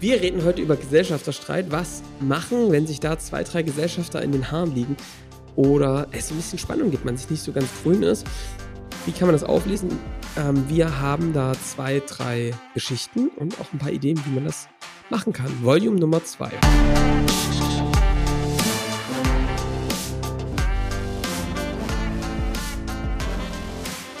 [0.00, 1.72] Wir reden heute über Gesellschafterstreit.
[1.72, 4.96] Was machen, wenn sich da zwei, drei Gesellschafter in den Haaren liegen
[5.56, 8.24] oder es ein bisschen Spannung gibt, man sich nicht so ganz grün ist?
[9.06, 9.90] Wie kann man das auflesen?
[10.36, 14.68] Ähm, wir haben da zwei, drei Geschichten und auch ein paar Ideen, wie man das
[15.10, 15.50] machen kann.
[15.64, 16.52] Volume Nummer zwei.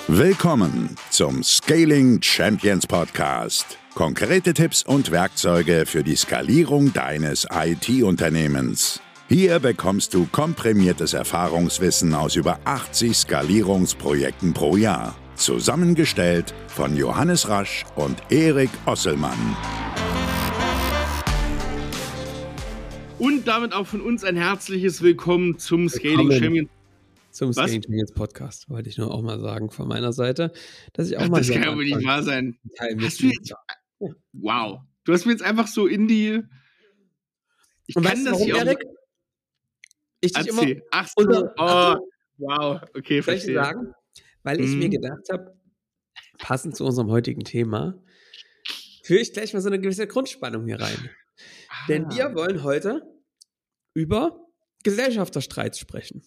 [0.08, 3.78] Willkommen zum Scaling Champions Podcast.
[3.98, 9.00] Konkrete Tipps und Werkzeuge für die Skalierung deines IT-Unternehmens.
[9.28, 15.16] Hier bekommst du komprimiertes Erfahrungswissen aus über 80 Skalierungsprojekten pro Jahr.
[15.34, 19.56] Zusammengestellt von Johannes Rasch und Erik Osselmann.
[23.18, 26.30] Und damit auch von uns ein herzliches Willkommen zum Scaling.
[26.30, 26.70] Champions
[27.32, 27.56] Zum Was?
[27.56, 30.52] Scaling Champions Podcast wollte ich nur auch mal sagen von meiner Seite,
[30.92, 32.56] dass ich auch Ach, mal das kann ja wohl nicht wahr sein.
[33.00, 33.52] Hast du jetzt-.
[34.32, 34.80] Wow.
[35.04, 36.42] Du hast mir jetzt einfach so in die.
[37.86, 38.84] Ich Und kann weißt das warum, hier auch Erik?
[40.20, 40.62] Ich dich immer.
[40.90, 41.12] Ach so.
[41.24, 42.80] unter- Oh, wow.
[42.96, 43.54] Okay, soll ich verstehe.
[43.54, 43.92] sagen?
[44.42, 44.90] Weil ich mir Mhm.
[44.92, 45.56] gedacht habe,
[46.38, 48.00] passend zu unserem heutigen Thema,
[49.04, 51.10] führe ich gleich mal so eine gewisse Grundspannung hier rein.
[51.88, 52.10] Denn Ah.
[52.16, 53.02] wir wollen heute
[53.94, 54.44] über
[54.84, 56.22] Gesellschafterstreits sprechen.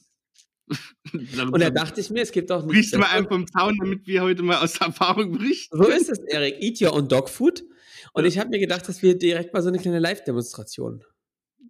[1.14, 4.08] Und da dachte ich mir, es gibt auch brichst du mal einem vom Zaun, damit
[4.08, 5.78] wir heute mal aus der Erfahrung berichten.
[5.78, 6.62] So ist es, Erik.
[6.62, 7.64] Eat Your Own Dog Food.
[8.14, 8.28] Und Ja.
[8.30, 11.04] ich habe mir gedacht, dass wir direkt mal so eine kleine Live-Demonstration.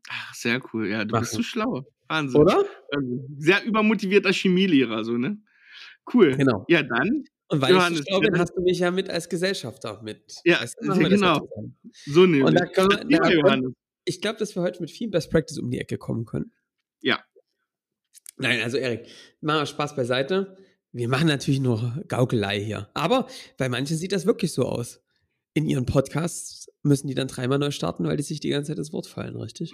[0.09, 0.87] Ach, sehr cool.
[0.89, 1.37] Ja, du bist Machen.
[1.37, 1.85] so schlau.
[2.07, 2.41] Wahnsinn.
[2.41, 2.65] Oder?
[2.91, 5.37] Also, Sehr übermotivierter Chemielehrer, so, ne?
[6.13, 6.35] Cool.
[6.35, 6.65] Genau.
[6.67, 8.37] Ja, dann, Und weil Johannes, ich glaube, ja.
[8.39, 10.35] hast du mich ja mit als Gesellschafter mit.
[10.43, 11.47] Ja, Weißt du, genau.
[12.05, 12.21] so.
[12.23, 13.73] Und da können wir, da, Johannes.
[14.05, 16.51] ich glaube, dass wir heute mit viel Best Practice um die Ecke kommen können.
[17.01, 17.19] Ja.
[18.41, 19.07] Nein, also Erik,
[19.41, 20.57] wir Spaß beiseite.
[20.91, 22.89] Wir machen natürlich nur Gaukelei hier.
[22.93, 25.01] Aber bei manchen sieht das wirklich so aus.
[25.53, 28.79] In ihren Podcasts müssen die dann dreimal neu starten, weil die sich die ganze Zeit
[28.79, 29.73] das Wort fallen, richtig?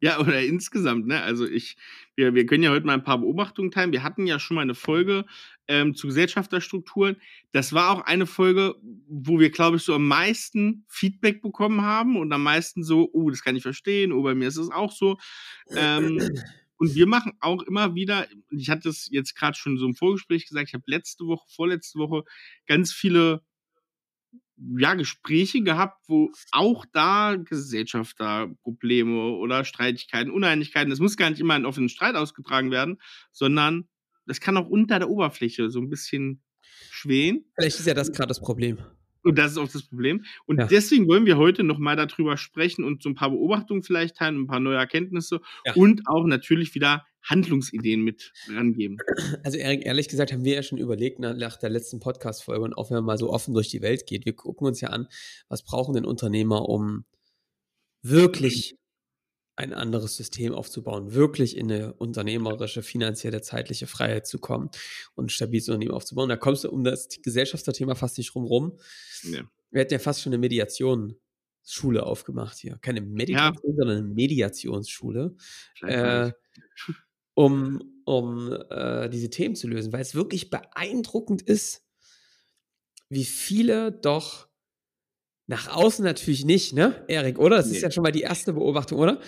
[0.00, 1.22] Ja, oder insgesamt, ne?
[1.22, 1.76] Also ich,
[2.14, 3.92] wir, wir können ja heute mal ein paar Beobachtungen teilen.
[3.92, 5.24] Wir hatten ja schon mal eine Folge
[5.68, 7.16] ähm, zu Gesellschafterstrukturen.
[7.52, 8.74] Das war auch eine Folge,
[9.08, 13.30] wo wir, glaube ich, so am meisten Feedback bekommen haben und am meisten so, oh,
[13.30, 15.16] das kann ich verstehen, oh, bei mir ist es auch so.
[15.74, 16.20] Ähm,
[16.80, 20.48] und wir machen auch immer wieder, ich hatte es jetzt gerade schon so im Vorgespräch
[20.48, 22.24] gesagt, ich habe letzte Woche, vorletzte Woche
[22.66, 23.42] ganz viele
[24.78, 31.54] ja, Gespräche gehabt, wo auch da Gesellschafterprobleme oder Streitigkeiten, Uneinigkeiten, das muss gar nicht immer
[31.54, 32.96] in offenen Streit ausgetragen werden,
[33.30, 33.86] sondern
[34.24, 36.42] das kann auch unter der Oberfläche so ein bisschen
[36.90, 37.44] schwehen.
[37.58, 38.78] Vielleicht ist ja das gerade das Problem.
[39.22, 40.24] Und das ist auch das Problem.
[40.46, 40.66] Und Ja.
[40.66, 44.46] deswegen wollen wir heute nochmal darüber sprechen und so ein paar Beobachtungen vielleicht teilen, ein
[44.46, 45.74] paar neue Erkenntnisse Ja.
[45.74, 48.96] und auch natürlich wieder Handlungsideen mit rangeben.
[49.44, 52.72] Also Erik, ehrlich gesagt haben wir ja schon überlegt na- nach der letzten Podcast-Folge und
[52.74, 55.06] auch wenn man mal so offen durch die Welt geht, wir gucken uns ja an,
[55.48, 57.04] was brauchen denn Unternehmer, um
[58.02, 58.76] wirklich
[59.60, 64.70] ein anderes System aufzubauen, wirklich in eine unternehmerische, finanzielle, zeitliche Freiheit zu kommen
[65.14, 66.28] und ein stabiles Unternehmen aufzubauen.
[66.28, 68.78] Da kommst du um das Gesellschafterthema fast nicht rum rum.
[69.22, 69.42] Ja.
[69.70, 72.78] Wir hatten ja fast schon eine Mediationsschule aufgemacht hier.
[72.80, 75.36] Keine Meditation, sondern eine Mediationsschule
[75.82, 76.32] äh,
[77.34, 81.84] um, um äh, diese Themen zu lösen, weil es wirklich beeindruckend ist,
[83.08, 84.48] wie viele doch
[85.46, 87.56] nach außen natürlich nicht, ne, Erik, oder?
[87.56, 87.80] Das ist Nee.
[87.82, 89.20] ja schon mal die erste Beobachtung, oder?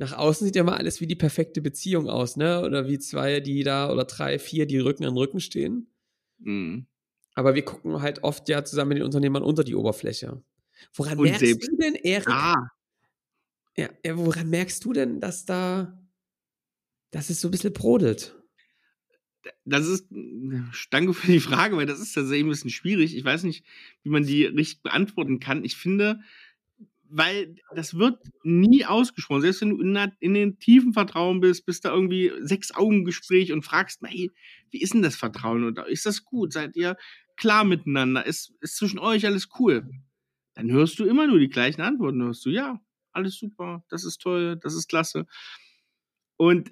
[0.00, 2.62] Nach außen sieht ja mal alles wie die perfekte Beziehung aus, ne?
[2.64, 5.88] Oder wie zwei, die da, oder drei, vier, die Rücken an Rücken stehen.
[6.38, 6.86] Mhm.
[7.34, 10.40] Aber wir gucken halt oft ja zusammen mit den Unternehmern unter die Oberfläche.
[10.94, 12.68] Woran Und merkst selbst- du denn, Erik, Ah,
[13.76, 16.00] ja, ja, woran merkst du denn, dass da,
[17.10, 18.36] dass es so ein bisschen brodelt?
[19.64, 20.06] das ist,
[20.90, 23.16] danke für die Frage, weil das ist tatsächlich ein bisschen schwierig.
[23.16, 23.64] Ich weiß nicht,
[24.02, 25.64] wie man die richtig beantworten kann.
[25.64, 26.20] Ich finde,
[27.10, 29.42] weil das wird nie ausgesprochen.
[29.42, 33.52] Selbst wenn du in, in den tiefen Vertrauen bist, bist da irgendwie sechs Augen Gespräch
[33.52, 34.30] und fragst, hey,
[34.70, 35.64] wie ist denn das Vertrauen?
[35.64, 36.52] Oder ist das gut?
[36.52, 36.96] Seid ihr
[37.36, 38.26] klar miteinander?
[38.26, 39.88] Ist, ist zwischen euch alles cool?
[40.54, 42.18] Dann hörst du immer nur die gleichen Antworten.
[42.18, 42.80] Dann hörst du, ja,
[43.12, 45.26] alles super, das ist toll, das ist klasse.
[46.36, 46.70] Und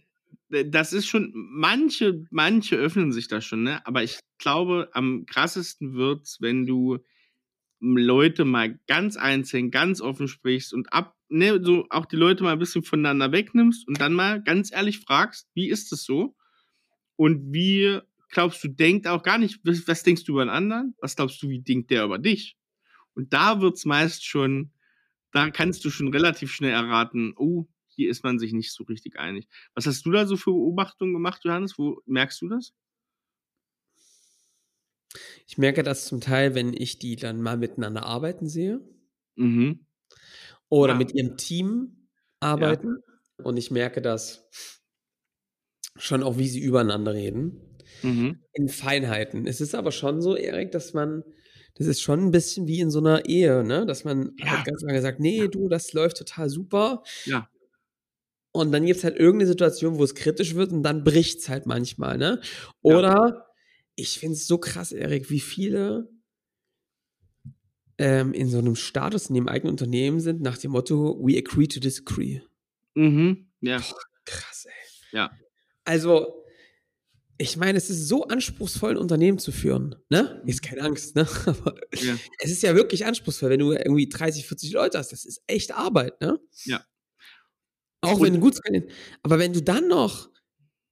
[0.51, 3.87] äh, das ist schon, manche, manche öffnen sich da schon, ne?
[3.87, 6.99] Aber ich glaube, am krassesten wird's, wenn du
[7.95, 12.53] Leute mal ganz einzeln, ganz offen sprichst und ab, ne, so auch die Leute mal
[12.53, 16.35] ein bisschen voneinander wegnimmst und dann mal ganz ehrlich fragst, wie ist es so?
[17.17, 18.01] Und wie
[18.31, 20.95] glaubst du, denkt auch gar nicht, was, was denkst du über einen anderen?
[21.01, 22.57] Was glaubst du, wie denkt der über dich?
[23.15, 24.73] Und da wird's meist schon,
[25.33, 29.19] da kannst du schon relativ schnell erraten, oh, hier ist man sich nicht so richtig
[29.19, 29.49] einig.
[29.75, 31.79] Was hast du da so für Beobachtungen gemacht, Johannes?
[31.79, 32.75] Wo merkst du das?
[35.47, 38.81] Ich merke das zum Teil, wenn ich die dann mal miteinander arbeiten sehe.
[39.37, 39.87] Mhm.
[40.69, 40.99] oder Ja.
[40.99, 42.09] mit ihrem Team
[42.41, 42.97] arbeiten.
[43.45, 44.49] Und ich merke das
[45.97, 47.79] schon auch, wie sie übereinander reden.
[48.03, 48.41] Mhm.
[48.53, 49.47] In Feinheiten.
[49.47, 51.23] Es ist aber schon so, Erik, dass man,
[51.75, 53.87] das ist schon ein bisschen wie in so einer Ehe, ne?
[53.87, 54.57] Dass man Ja.
[54.57, 57.03] halt ganz lange sagt, nee, du, das läuft total super.
[57.27, 57.49] Ja.
[58.53, 61.49] Und dann gibt es halt irgendeine Situation, wo es kritisch wird und dann bricht es
[61.49, 62.41] halt manchmal, ne?
[62.83, 62.97] Ja.
[62.99, 63.46] Oder
[63.97, 66.09] ich finde es so krass, Erik, wie viele
[67.99, 71.67] ähm, in so einem Status in dem eigenen Unternehmen sind, nach dem Motto, we agree
[71.67, 72.41] to disagree.
[72.95, 73.49] Mhm.
[73.61, 73.79] Ja.
[74.25, 75.17] Krass, ey.
[75.19, 75.31] Ja.
[75.85, 76.45] Also,
[77.39, 80.43] ich meine, es ist so anspruchsvoll, ein Unternehmen zu führen, ne?
[80.47, 81.27] Ist keine Angst, ne?
[81.47, 82.17] Aber Ja.
[82.41, 85.13] es ist ja wirklich anspruchsvoll, wenn du irgendwie 30, 40 Leute hast.
[85.13, 86.39] Das ist echt Arbeit, ne?
[86.65, 86.85] Ja.
[88.03, 88.59] Auch wenn du gut.
[89.23, 90.31] Aber wenn du dann noch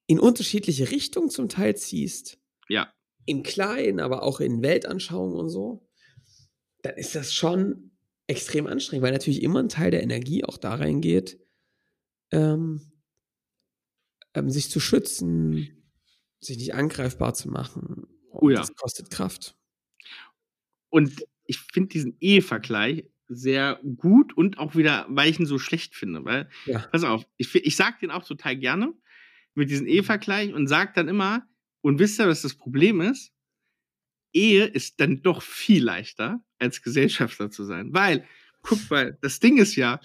[0.06, 2.38] in unterschiedliche Richtungen zum Teil ziehst,
[2.68, 2.92] Ja.
[3.26, 5.88] in klein, aber auch in Weltanschauungen und so,
[6.82, 7.92] dann ist das schon
[8.26, 11.38] extrem anstrengend, weil natürlich immer ein Teil der Energie auch da reingeht,
[12.32, 12.92] ähm,
[14.34, 15.84] ähm, sich zu schützen,
[16.40, 18.04] sich nicht angreifbar zu machen.
[18.30, 18.58] Und Oh ja.
[18.58, 19.56] Das kostet Kraft.
[20.90, 25.94] Und ich finde diesen Ehevergleich sehr gut und auch wieder, weil ich ihn so schlecht
[25.94, 26.24] finde.
[26.24, 26.80] Weil, Ja.
[26.92, 28.92] pass auf, ich, ich sag den auch total gerne
[29.54, 31.46] mit diesem Ehevergleich und sag dann immer,
[31.84, 33.30] und wisst ihr, was das Problem ist?
[34.32, 37.92] Ehe ist dann doch viel leichter, als Gesellschafter zu sein.
[37.92, 38.26] Weil,
[38.62, 40.00] guck mal, das Ding ist ja,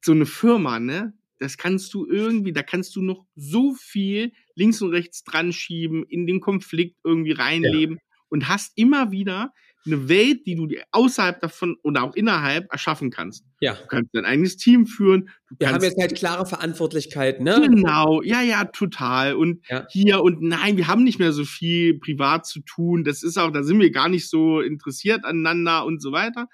[0.00, 4.80] so eine Firma, ne, das kannst du irgendwie, da kannst du noch so viel links
[4.82, 9.52] und rechts dran schieben, in den Konflikt irgendwie reinleben und hast immer wieder
[9.86, 13.44] eine Welt, die du außerhalb davon oder auch innerhalb erschaffen kannst.
[13.60, 13.74] Ja.
[13.74, 15.28] Du kannst dein eigenes Team führen.
[15.58, 17.60] Wir haben jetzt halt klare Verantwortlichkeiten, ne?
[17.62, 19.34] Genau, ja, ja, total.
[19.34, 19.86] Und Ja.
[19.90, 23.04] hier und nein, wir haben nicht mehr so viel privat zu tun.
[23.04, 26.48] Das ist auch, da sind wir gar nicht so interessiert aneinander und so weiter.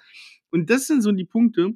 [0.50, 1.70] Und das sind so die Punkte,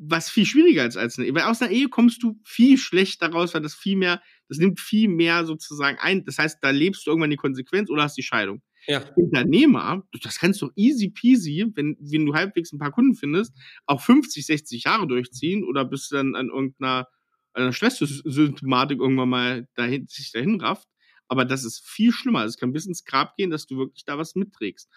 [0.00, 1.34] was viel schwieriger ist als eine Ehe.
[1.34, 4.80] Weil aus einer Ehe kommst du viel schlechter raus, weil das viel mehr, das nimmt
[4.80, 6.24] viel mehr sozusagen ein.
[6.24, 8.62] Das heißt, da lebst du irgendwann die Konsequenz oder hast die Scheidung.
[8.88, 9.04] Ja.
[9.16, 13.54] Unternehmer, das kannst du easy peasy, wenn, wenn du halbwegs ein paar Kunden findest,
[13.84, 17.06] auch 50, 60 Jahre durchziehen oder bis dann an irgendeiner
[17.52, 20.88] einer Stresssymptomatik irgendwann mal dahin, sich dahin rafft.
[21.28, 22.44] Aber das ist viel schlimmer.
[22.44, 24.88] Es kann bis ins Grab gehen, dass du wirklich da was mitträgst.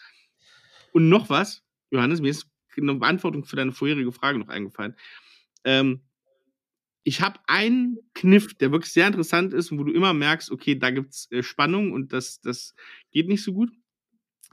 [0.93, 2.47] Und noch was, Johannes, mir ist
[2.77, 4.95] eine Beantwortung für deine vorherige Frage noch eingefallen.
[5.65, 6.01] Ähm,
[7.03, 10.77] ich habe einen Kniff, der wirklich sehr interessant ist und wo du immer merkst, okay,
[10.77, 12.75] da gibt's äh, Spannung und das, das
[13.11, 13.71] geht nicht so gut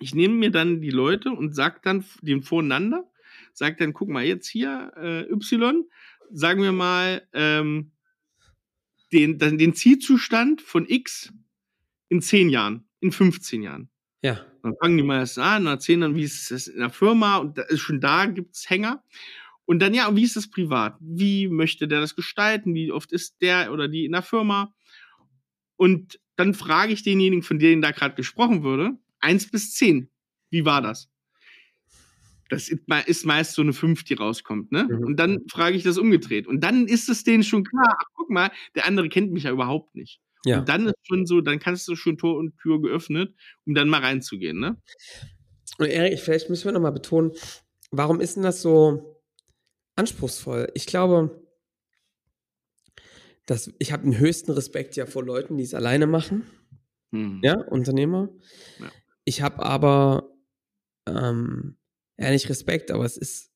[0.00, 3.10] ich nehme mir dann die Leute und sag dann dem voreinander,
[3.52, 5.84] sag dann, guck mal, jetzt hier äh, Y,
[6.30, 7.92] sagen wir mal, ähm,
[9.12, 11.32] den, den Zielzustand von X
[12.08, 13.88] in 10 Jahren, in 15 Jahren.
[14.22, 14.44] Ja.
[14.62, 17.58] Dann fangen die mal erst an, erzählen dann, wie ist das in der Firma und
[17.58, 19.02] da, ist schon da gibt's Hänger.
[19.64, 20.96] Und dann, ja, wie ist das privat?
[21.00, 22.74] Wie möchte der das gestalten?
[22.74, 24.74] Wie oft ist der oder die in der Firma?
[25.76, 30.10] Und dann frage ich denjenigen, von denen da gerade gesprochen würde, 1 bis 10.
[30.50, 31.08] Wie war das?
[32.48, 34.84] Das ist meist so eine 5, die rauskommt, ne?
[34.84, 35.04] Mhm.
[35.04, 36.46] Und dann frage ich das umgedreht.
[36.46, 39.50] Und dann ist es denen schon klar, ach, guck mal, der andere kennt mich ja
[39.50, 40.20] überhaupt nicht.
[40.44, 40.60] Ja.
[40.60, 43.34] Und dann ist schon so, dann kannst du schon Tor und Tür geöffnet,
[43.66, 44.80] um dann mal reinzugehen, ne?
[45.76, 47.32] Und Erik, vielleicht müssen wir nochmal betonen,
[47.90, 49.22] warum ist denn das so
[49.96, 50.70] anspruchsvoll?
[50.74, 51.46] Ich glaube,
[53.44, 56.46] dass ich habe den höchsten Respekt ja vor Leuten, die es alleine machen.
[57.12, 57.40] Hm.
[57.42, 58.28] Ja, Unternehmer.
[58.78, 58.90] Ja.
[59.28, 60.35] Ich habe aber,
[61.06, 61.76] ähm,
[62.18, 63.50] ja nicht Respekt, aber es ist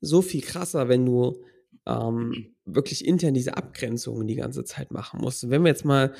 [0.00, 1.44] so viel krasser, wenn du
[1.84, 5.50] ähm, wirklich intern diese Abgrenzungen die ganze Zeit machen musst.
[5.50, 6.14] Wenn wir jetzt mal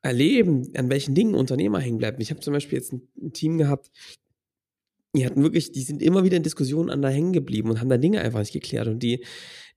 [0.00, 2.20] erleben, an welchen Dingen Unternehmer hängen bleiben.
[2.20, 3.90] Ich habe zum Beispiel jetzt ein, ein Team gehabt,
[5.12, 7.90] die hatten wirklich, die sind immer wieder in Diskussionen an da hängen geblieben und haben
[7.90, 8.86] da Dinge einfach nicht geklärt.
[8.86, 9.24] Und die,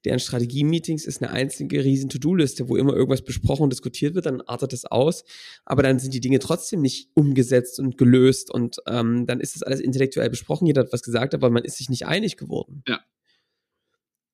[0.05, 4.41] deren Strategie-Meetings ist eine einzige riesen To-Do-Liste, wo immer irgendwas besprochen und diskutiert wird, dann
[4.41, 5.23] artet es aus,
[5.65, 9.63] aber dann sind die Dinge trotzdem nicht umgesetzt und gelöst und ähm, dann ist das
[9.63, 12.83] alles intellektuell besprochen, jeder hat was gesagt, aber man ist sich nicht einig geworden.
[12.87, 12.99] Ja.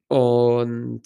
[0.08, 1.04] Und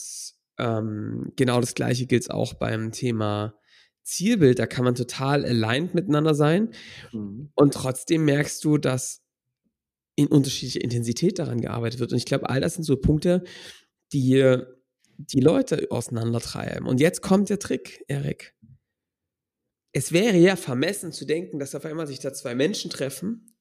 [0.57, 3.55] ähm, genau das gleiche gilt auch beim Thema
[4.03, 4.59] Zielbild.
[4.59, 6.69] Da kann man total aligned miteinander sein.
[7.11, 7.51] Mhm.
[7.55, 9.21] Und trotzdem merkst du, dass
[10.15, 12.11] in unterschiedlicher Intensität daran gearbeitet wird.
[12.11, 13.43] Und ich glaube, all das sind so Punkte,
[14.13, 14.63] die
[15.17, 16.87] die Leute auseinandertreiben.
[16.87, 18.55] Und jetzt kommt der Trick, Erik.
[19.91, 23.55] Es wäre ja vermessen zu denken, dass auf einmal sich da zwei Menschen treffen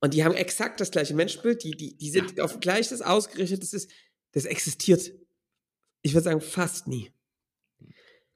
[0.00, 3.72] und die haben exakt das gleiche Menschenbild, die, die, die sind auf gleiches ausgerichtet, das
[3.72, 3.90] ist,
[4.32, 5.12] das existiert,
[6.02, 7.10] ich würde sagen, fast nie.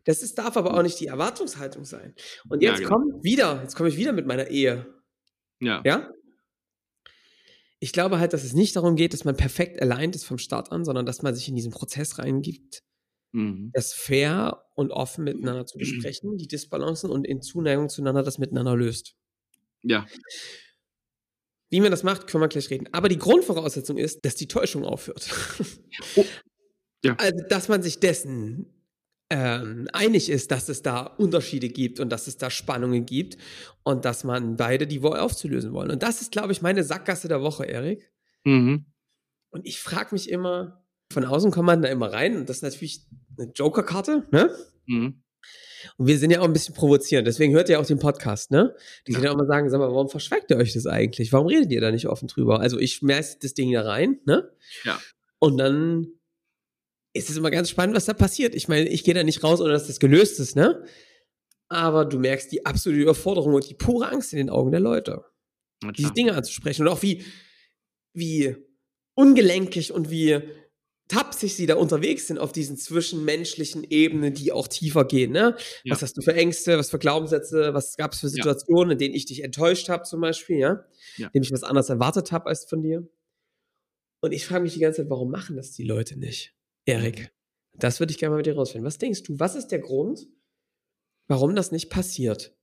[0.05, 2.15] Das ist, darf aber auch nicht die Erwartungshaltung sein.
[2.49, 2.97] Und Ja, jetzt genau.
[2.97, 4.87] kommt wieder, jetzt komme ich wieder mit meiner Ehe.
[5.61, 5.83] Ja.
[5.85, 6.11] Ja?
[7.81, 10.73] Ich glaube halt, dass es nicht darum geht, dass man perfekt aligned ist vom Start
[10.73, 12.83] an, sondern dass man sich in diesen Prozess reingibt,
[13.33, 13.71] Mhm.
[13.75, 18.75] das fair und offen miteinander zu besprechen, die Disbalancen und in Zuneigung zueinander das miteinander
[18.75, 19.15] löst.
[19.83, 20.07] Ja.
[21.71, 22.89] Wie man das macht, können wir gleich reden.
[22.93, 25.29] Aber die Grundvoraussetzung ist, dass die Täuschung aufhört.
[26.17, 26.25] Oh.
[27.05, 27.15] Ja.
[27.17, 28.78] Also, dass man sich dessen
[29.31, 33.37] ähm, einig ist, dass es da Unterschiede gibt und dass es da Spannungen gibt
[33.83, 35.91] und dass man beide die wohl aufzulösen wollen.
[35.91, 38.11] Und das ist, glaube ich, meine Sackgasse der Woche, Erik.
[38.45, 38.87] Mhm.
[39.51, 42.63] Und ich frage mich immer, von außen kommt man da immer rein und das ist
[42.63, 43.07] natürlich
[43.39, 44.55] eine Joker-Karte, ne?
[44.87, 45.23] Mhm.
[45.97, 48.75] Und wir sind ja auch ein bisschen provozierend, deswegen hört ihr auch den Podcast, ne?
[49.07, 49.21] Die Ja.
[49.21, 49.31] ja.
[49.33, 51.33] auch mal sagen, sag mal, warum verschweigt ihr euch das eigentlich?
[51.33, 52.61] Warum redet ihr da nicht offen drüber?
[52.61, 54.51] Also ich schmeiß das Ding da rein, ne?
[54.85, 54.99] Ja.
[55.39, 56.18] Und dann
[57.19, 58.55] ist es immer ganz spannend, was da passiert.
[58.55, 60.85] Ich meine, ich gehe da nicht raus, ohne dass das gelöst ist, ne?
[61.69, 65.25] Aber du merkst die absolute Überforderung und die pure Angst in den Augen der Leute,
[65.83, 66.13] Na diese.
[66.13, 67.25] Dinge anzusprechen und auch wie,
[68.15, 68.57] wie
[69.15, 70.41] ungelenkig und wie
[71.09, 75.33] tapsig sie da unterwegs sind auf diesen zwischenmenschlichen Ebenen, die auch tiefer gehen.
[75.33, 75.57] Ne?
[75.83, 75.95] Ja.
[75.95, 79.15] Was hast du für Ängste, was für Glaubenssätze, was gab es für Situationen, in denen
[79.15, 80.85] ich dich enttäuscht habe zum Beispiel, ja?
[81.17, 81.27] Ja.
[81.27, 83.09] In denen ich was anderes erwartet habe als von dir.
[84.21, 86.55] Und ich frage mich die ganze Zeit, warum machen das die Leute nicht?
[86.89, 87.31] Erik,
[87.75, 88.87] das würde ich gerne mal mit dir rausfinden.
[88.87, 90.27] Was denkst du, was ist der Grund,
[91.27, 92.57] warum das nicht passiert?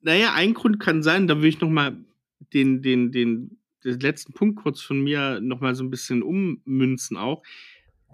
[0.00, 2.04] Naja, ein Grund kann sein, da will ich noch mal
[2.52, 7.16] den, den, den, den letzten Punkt kurz von mir noch mal so ein bisschen ummünzen
[7.16, 7.44] auch.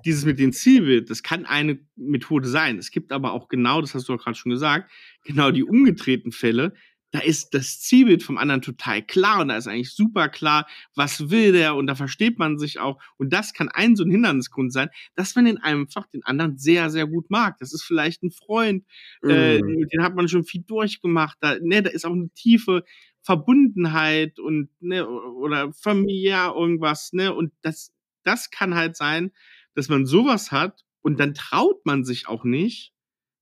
[0.05, 2.77] Dieses mit dem Zielbild, das kann eine Methode sein.
[2.77, 4.91] Es gibt aber auch genau, das hast du auch gerade schon gesagt,
[5.25, 6.75] genau die umgedrehten Fälle.
[7.15, 10.67] Da ist das Zielbild vom anderen total klar und da ist eigentlich super klar,
[10.97, 13.01] was will der und da versteht man sich auch.
[13.19, 16.91] Und das kann ein so ein Hindernisgrund sein, dass man den einfach den anderen sehr,
[16.91, 17.57] sehr gut mag.
[17.59, 18.85] Das ist vielleicht ein Freund,
[19.29, 19.79] äh, Mm.
[19.79, 21.39] mit denen hat man schon viel durchgemacht.
[21.41, 22.83] Da, ne, da ist auch eine tiefe
[23.23, 27.33] Verbundenheit und ne, oder familiär irgendwas, ne?
[27.33, 27.93] Und das,
[28.25, 29.31] das kann halt sein,
[29.75, 32.93] dass man sowas hat und dann traut man sich auch nicht,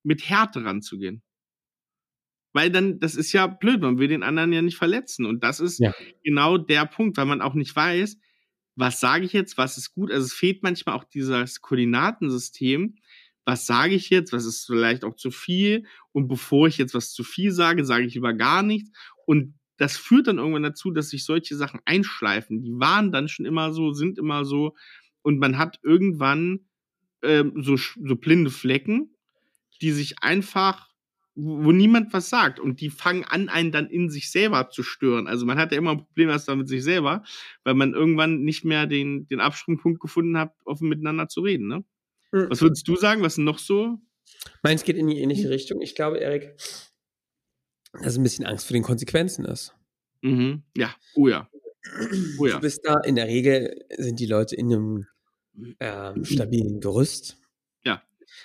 [0.04, 1.22] mit Härte ranzugehen.
[2.52, 5.24] Weil dann, das ist ja blöd, man will den anderen ja nicht verletzen.
[5.26, 5.94] Und das ist Ja.
[6.22, 8.18] genau der Punkt, weil man auch nicht weiß,
[8.76, 10.10] was sage ich jetzt, was ist gut.
[10.10, 12.96] Also es fehlt manchmal auch dieses Koordinatensystem.
[13.44, 15.84] Was sage ich jetzt, was ist vielleicht auch zu viel?
[16.12, 18.90] Und bevor ich jetzt was zu viel sage, sage ich lieber gar nichts.
[19.26, 22.62] Und das führt dann irgendwann dazu, dass sich solche Sachen einschleifen.
[22.62, 24.74] Die waren dann schon immer so, sind immer so.
[25.22, 26.60] Und man hat irgendwann
[27.22, 29.14] ähm, so, so blinde Flecken,
[29.80, 30.88] die sich einfach,
[31.34, 32.60] wo, wo niemand was sagt.
[32.60, 35.26] Und die fangen an, einen dann in sich selber zu stören.
[35.26, 37.22] Also man hat ja immer ein Problem erst mit sich selber,
[37.64, 41.68] weil man irgendwann nicht mehr den, den Absprungpunkt gefunden hat, offen miteinander zu reden.
[41.68, 41.84] Ne?
[42.32, 42.50] Mm.
[42.50, 43.22] Was würdest du sagen?
[43.22, 43.98] Was noch so?
[44.62, 45.80] Meins geht in die ähnliche Richtung.
[45.80, 46.56] Ich glaube, Erik,
[48.02, 49.74] dass ein bisschen Angst vor den Konsequenzen ist.
[50.22, 50.62] Mhm.
[50.76, 51.48] Ja, oh ja.
[52.38, 52.54] Oh ja.
[52.54, 55.06] Du bist da, in der Regel sind die Leute in einem
[55.80, 57.38] ähm, stabilen Gerüst,
[57.84, 58.02] Ja.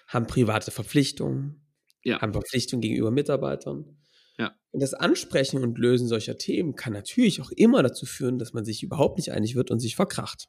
[0.07, 1.61] haben private Verpflichtungen,
[2.07, 2.21] Ja.
[2.21, 3.97] haben Verpflichtungen gegenüber Mitarbeitern.
[4.37, 4.55] Ja.
[4.71, 8.63] Und das Ansprechen und Lösen solcher Themen kann natürlich auch immer dazu führen, dass man
[8.65, 10.47] sich überhaupt nicht einig wird und sich verkracht.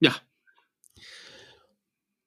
[0.00, 0.14] Ja.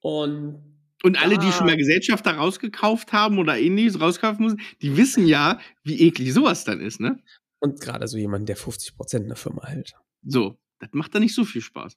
[0.01, 0.63] Und
[1.03, 1.51] Und alle, die Ah.
[1.51, 6.63] schon mal Gesellschafter rausgekauft haben oder ähnliches rauskaufen müssen, die wissen ja, wie eklig sowas
[6.63, 7.21] dann ist, ne?
[7.59, 9.93] Und gerade so jemand, der 50 Prozent einer Firma hält.
[10.24, 11.93] So, das macht dann nicht so viel Spaß.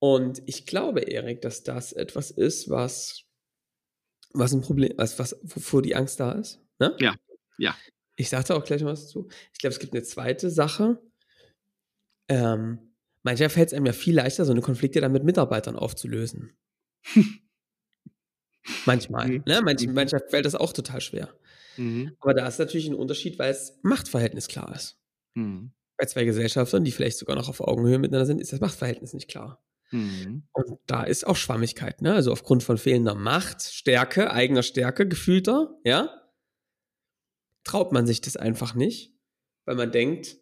[0.00, 3.22] Und ich glaube, Erik, dass das etwas ist, was,
[4.32, 6.60] was ein Problem, was, was, wovor die Angst da ist.
[6.78, 6.94] Ne?
[7.00, 7.16] Ja,
[7.58, 7.76] ja.
[8.16, 9.28] Ich sagte auch gleich noch was dazu.
[9.52, 11.00] Ich glaube, es gibt eine zweite Sache.
[12.28, 12.78] Ähm,
[13.22, 16.56] manchmal fällt es einem ja viel leichter, so eine Konflikte dann mit Mitarbeitern aufzulösen.
[18.86, 19.28] manchmal.
[19.28, 19.42] Mhm.
[19.46, 19.62] Ne?
[19.62, 19.94] Manch, Mhm.
[19.94, 21.32] manchmal fällt das auch total schwer.
[21.76, 22.16] Mhm.
[22.20, 24.98] Aber da ist natürlich ein Unterschied, weil das Machtverhältnis klar ist.
[25.34, 25.72] Mhm.
[25.96, 29.28] Bei zwei Gesellschaftern, die vielleicht sogar noch auf Augenhöhe miteinander sind, ist das Machtverhältnis nicht
[29.28, 29.62] klar.
[29.90, 30.44] Mhm.
[30.52, 32.14] Und da ist auch Schwammigkeit, ne?
[32.14, 36.10] Also aufgrund von fehlender Macht, Stärke, eigener Stärke, gefühlter, ja,
[37.64, 39.14] traut man sich das einfach nicht,
[39.64, 40.36] weil man denkt,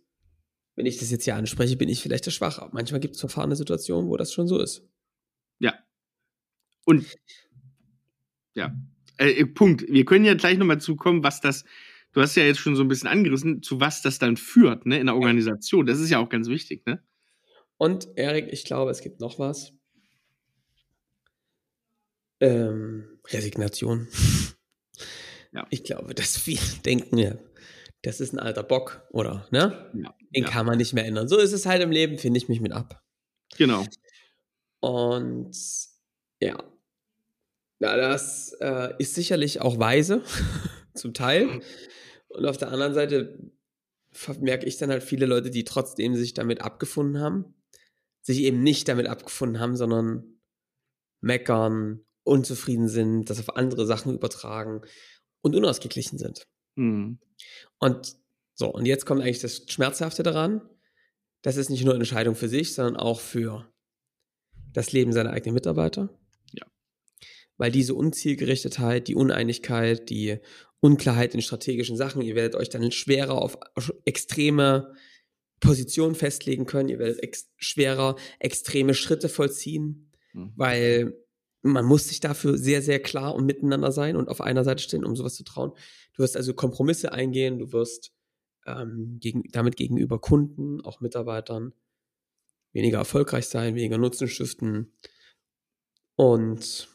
[0.77, 2.69] wenn ich das jetzt hier anspreche, bin ich vielleicht der Schwache.
[2.73, 4.87] Manchmal gibt es verfahrene Situationen, wo das schon so ist.
[5.59, 5.75] Ja.
[6.85, 7.07] Und
[8.55, 8.75] ja,
[9.17, 9.85] äh, Punkt.
[9.89, 11.65] Wir können ja gleich nochmal zukommen, was das,
[12.13, 14.99] du hast ja jetzt schon so ein bisschen angerissen, zu was das dann führt, ne,
[14.99, 15.87] in der Organisation.
[15.87, 17.03] Das ist ja auch ganz wichtig, ne?
[17.79, 19.73] Und Erik, ich glaube, es gibt noch was.
[22.41, 24.09] Ähm, Resignation.
[25.53, 25.67] Ja.
[25.71, 27.35] Ich glaube, dass viele denken, ja,
[28.03, 29.91] das ist ein alter Bock, oder, ne?
[29.95, 30.15] Ja.
[30.35, 30.51] Den ja.
[30.51, 31.29] kann man nicht mehr ändern.
[31.29, 33.03] So ist es halt im Leben, finde ich mich mit ab.
[33.57, 33.87] Genau.
[34.81, 35.57] Und
[36.41, 36.63] ja,
[37.79, 40.23] ja das äh, ist sicherlich auch weise,
[40.95, 41.63] zum Teil.
[42.29, 43.39] Und auf der anderen Seite
[44.41, 47.55] merke ich dann halt viele Leute, die trotzdem sich damit abgefunden haben,
[48.27, 50.41] sich eben nicht damit abgefunden haben, sondern
[51.21, 54.83] meckern, unzufrieden sind, das auf andere Sachen übertragen
[55.43, 56.49] und unausgeglichen sind.
[56.75, 57.21] Mhm.
[57.79, 58.17] Und
[58.55, 60.61] so, und jetzt kommt eigentlich das Schmerzhafte daran.
[61.43, 63.73] Das ist nicht nur eine Entscheidung für sich, sondern auch für
[64.73, 66.09] das Leben seiner eigenen Mitarbeiter.
[66.53, 66.67] Ja.
[67.59, 70.41] Weil diese Unzielgerichtetheit, die Uneinigkeit, die
[70.81, 73.57] Unklarheit in strategischen Sachen, ihr werdet euch dann schwerer auf
[74.05, 74.97] extreme
[75.61, 80.53] Positionen festlegen können, ihr werdet ex schwerer extreme Schritte vollziehen, mhm.
[80.57, 81.15] weil
[81.63, 85.05] man muss sich dafür sehr, sehr klar und miteinander sein und auf einer Seite stehen,
[85.05, 85.73] um sowas zu trauen.
[86.15, 88.13] Du wirst also Kompromisse eingehen, du wirst
[88.67, 91.73] ähm, gegen, damit gegenüber Kunden, auch Mitarbeitern,
[92.73, 94.93] weniger erfolgreich sein, weniger Nutzen stiften.
[96.15, 96.89] Und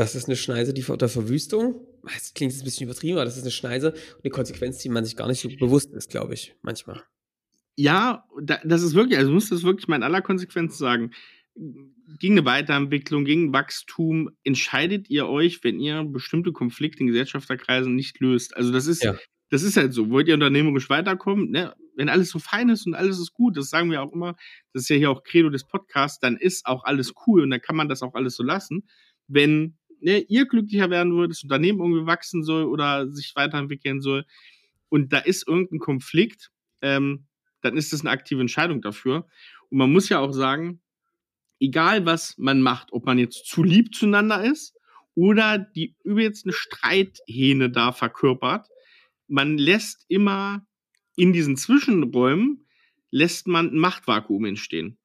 [0.00, 1.86] das ist eine Schneise die der Verwüstung.
[2.02, 4.88] Das klingt jetzt ein bisschen übertrieben, aber das ist eine Schneise und eine Konsequenz, die
[4.88, 7.02] man sich gar nicht so bewusst ist, glaube ich, manchmal.
[7.76, 8.24] Ja,
[8.64, 11.10] das ist wirklich, also muss das wirklich mal in aller Konsequenz sagen
[12.18, 18.20] gegen eine Weiterentwicklung, gegen Wachstum entscheidet ihr euch, wenn ihr bestimmte Konflikte in Gesellschafterkreisen nicht
[18.20, 18.56] löst.
[18.56, 19.18] Also das ist, ja.
[19.50, 20.08] das ist halt so.
[20.08, 21.74] Wollt ihr unternehmerisch weiterkommen, ne?
[21.94, 24.34] wenn alles so fein ist und alles ist gut, das sagen wir auch immer,
[24.72, 27.60] das ist ja hier auch Credo des Podcasts, dann ist auch alles cool und dann
[27.60, 28.88] kann man das auch alles so lassen.
[29.28, 34.24] Wenn ne, ihr glücklicher werden wollt, das Unternehmen irgendwie wachsen soll oder sich weiterentwickeln soll
[34.90, 36.50] und da ist irgendein Konflikt,
[36.82, 37.26] ähm,
[37.62, 39.26] dann ist das eine aktive Entscheidung dafür.
[39.70, 40.82] Und man muss ja auch sagen,
[41.60, 44.76] egal was man macht, ob man jetzt zu lieb zueinander ist
[45.14, 48.68] oder die eine Streithähne da verkörpert,
[49.28, 50.66] man lässt immer
[51.16, 52.66] in diesen Zwischenräumen
[53.10, 54.99] lässt man ein Machtvakuum entstehen.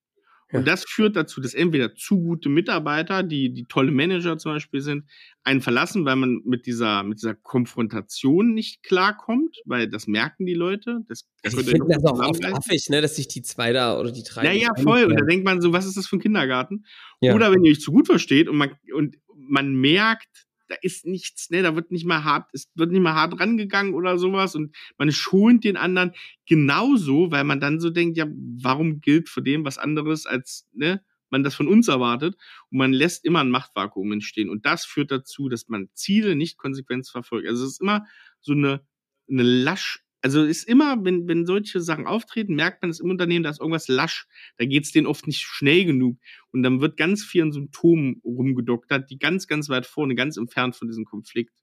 [0.52, 4.80] Und das führt dazu, dass entweder zu gute Mitarbeiter, die, die tolle Manager zum Beispiel
[4.80, 5.06] sind,
[5.44, 10.54] einen verlassen, weil man mit dieser, mit dieser Konfrontation nicht klarkommt, weil das merken die
[10.54, 11.00] Leute.
[11.08, 14.12] Das, das ich finde das auch oft affig, ne, dass sich die zwei da oder
[14.12, 14.46] die drei.
[14.46, 15.06] Ja, ja, voll.
[15.06, 16.86] Und da denkt man so, was ist das für ein Kindergarten?
[17.22, 17.34] Ja.
[17.34, 21.50] Oder wenn ihr euch zu gut versteht und man, und man merkt, da ist nichts,
[21.50, 24.76] ne, da wird nicht mal hart, es wird nicht mal hart rangegangen oder sowas und
[24.98, 26.14] man schont den anderen.
[26.46, 28.28] Genauso, weil man dann so denkt, ja,
[28.62, 32.36] warum gilt für dem was anderes als, ne, man das von uns erwartet?
[32.72, 36.58] Und man lässt immer ein Machtvakuum entstehen und das führt dazu, dass man Ziele nicht
[36.58, 37.48] konsequent verfolgt.
[37.48, 38.06] Also es ist immer
[38.42, 38.82] so eine,
[39.30, 43.44] eine lasch also ist immer, wenn, wenn solche Sachen auftreten, merkt man es im Unternehmen,
[43.44, 44.26] da ist irgendwas lasch.
[44.58, 46.18] Da geht es denen oft nicht schnell genug.
[46.52, 50.76] Und dann wird ganz viel an Symptomen rumgedoktert, die ganz, ganz weit vorne, ganz entfernt
[50.76, 51.54] von diesem Konflikt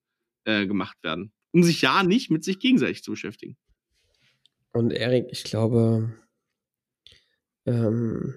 [0.45, 1.33] äh, gemacht werden.
[1.51, 3.57] Um sich ja nicht mit sich gegenseitig zu beschäftigen.
[4.73, 6.15] Und Erik, ich glaube,
[7.67, 8.33] ähm,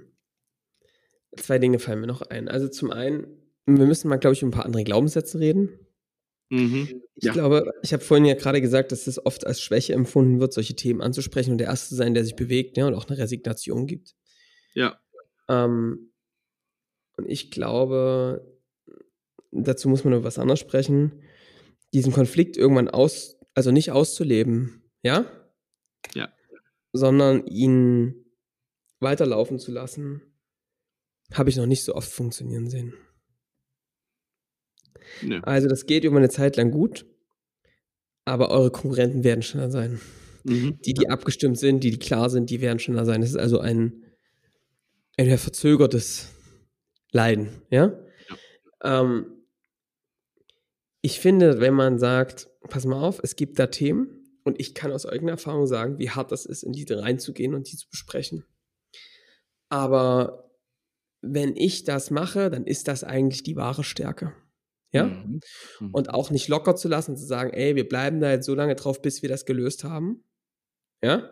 [1.38, 2.48] zwei Dinge fallen mir noch ein.
[2.48, 3.28] Also zum einen,
[3.68, 5.70] wir müssen mal, glaube ich, über ein paar andere Glaubenssätze reden.
[6.50, 7.02] Mhm.
[7.16, 7.34] Ich ja.
[7.34, 10.76] glaube, ich habe vorhin ja gerade gesagt, dass es oft als Schwäche empfunden wird, solche
[10.76, 13.88] Themen anzusprechen und der Erste zu sein, der sich bewegt ja, und auch eine Resignation
[13.88, 14.16] gibt.
[14.74, 15.00] Ja.
[15.50, 16.12] Ähm,
[17.18, 18.46] und ich glaube,
[19.52, 21.24] dazu muss man über was anderes sprechen,
[21.94, 25.26] diesen Konflikt irgendwann aus, also nicht auszuleben, ja?
[26.14, 26.32] Ja.
[26.92, 28.26] Sondern ihn
[29.00, 30.22] weiterlaufen zu lassen,
[31.34, 32.94] habe ich noch nicht so oft funktionieren sehen.
[35.22, 35.40] Nee.
[35.44, 37.06] Also das geht über eine Zeit lang gut,
[38.26, 40.00] aber eure Konkurrenten werden schneller sein.
[40.44, 40.80] Mhm.
[40.86, 43.22] Die, die abgestimmt sind, die, die klar sind, die werden schneller sein.
[43.22, 44.04] Das ist also ein,
[45.18, 46.30] ein verzögertes
[47.12, 47.98] Leiden, ja?
[48.84, 49.02] ja.
[49.02, 49.28] Ähm,
[51.02, 54.92] ich finde, wenn man sagt, pass mal auf, es gibt da Themen und ich kann
[54.92, 58.44] aus eigener Erfahrung sagen, wie hart das ist, in die reinzugehen und die zu besprechen.
[59.70, 60.52] Aber
[61.22, 64.34] wenn ich das mache, dann ist das eigentlich die wahre Stärke
[64.96, 65.40] ja, mhm.
[65.80, 65.94] Mhm.
[65.94, 68.76] und auch nicht locker zu lassen, zu sagen, ey, wir bleiben da jetzt so lange
[68.76, 70.24] drauf, bis wir das gelöst haben,
[71.04, 71.30] ja,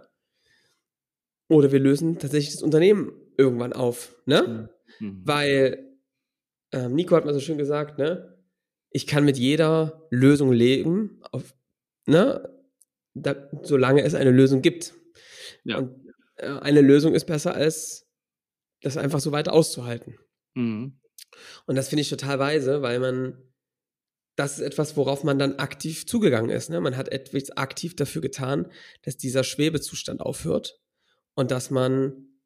[1.49, 5.07] oder wir lösen tatsächlich das Unternehmen irgendwann auf, ne, mhm.
[5.07, 5.21] mhm.
[5.25, 5.97] weil
[6.71, 8.37] ähm, Nico hat mal so schön gesagt, ne,
[8.89, 11.55] ich kann mit jeder Lösung leben, auf,
[12.05, 12.49] ne,
[13.13, 14.93] da, solange es eine Lösung gibt.
[15.63, 15.77] Ja.
[15.79, 18.07] Und äh, eine Lösung ist besser als
[18.81, 20.17] das einfach so weiter auszuhalten.
[20.55, 20.99] Mhm.
[21.65, 23.37] Und das finde ich total weise, weil man
[24.35, 26.69] das ist etwas, worauf man dann aktiv zugegangen ist.
[26.69, 26.81] Ne?
[26.81, 28.71] Man hat etwas aktiv dafür getan,
[29.03, 30.79] dass dieser Schwebezustand aufhört
[31.35, 32.39] und dass man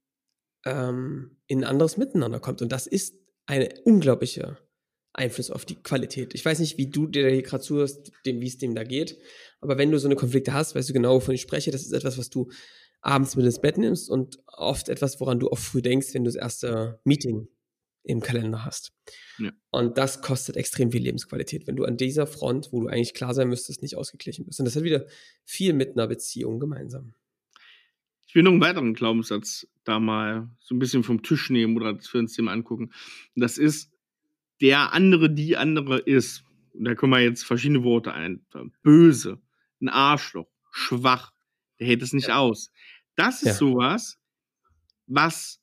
[0.65, 2.61] ähm, in ein anderes Miteinander kommt.
[2.61, 4.57] Und das ist eine unglaubliche
[5.13, 6.35] Einfluss auf die Qualität.
[6.35, 9.17] Ich weiß nicht, wie du dir hier gerade zuhörst, wie es dem da geht,
[9.61, 11.71] aber wenn du so eine Konflikte hast, weißt du genau, wovon ich spreche.
[11.71, 12.49] Das ist etwas, was du
[13.01, 16.29] abends mit ins Bett nimmst und oft etwas, woran du auch früh denkst, wenn du
[16.29, 17.47] das erste Meeting
[18.07, 18.93] im Kalender hast.
[19.37, 19.51] Ja.
[19.69, 23.33] Und das kostet extrem viel Lebensqualität, wenn du an dieser Front, wo du eigentlich klar
[23.33, 24.59] sein müsstest, nicht ausgeglichen bist.
[24.59, 25.05] Und das hat wieder
[25.43, 27.13] viel mit einer Beziehung gemeinsam.
[28.27, 31.97] Ich will noch einen weiteren Glaubenssatz da mal so ein bisschen vom Tisch nehmen oder
[31.99, 32.91] für uns den mal angucken.
[33.35, 33.91] Das ist,
[34.61, 36.43] der andere, die andere ist.
[36.73, 38.45] Und da können wir jetzt verschiedene Worte ein.
[38.83, 39.39] Böse,
[39.81, 41.31] ein Arschloch, schwach,
[41.79, 42.39] der hält es nicht Ja.
[42.39, 42.71] aus.
[43.15, 43.53] Das ist Ja.
[43.53, 44.17] sowas,
[45.07, 45.59] was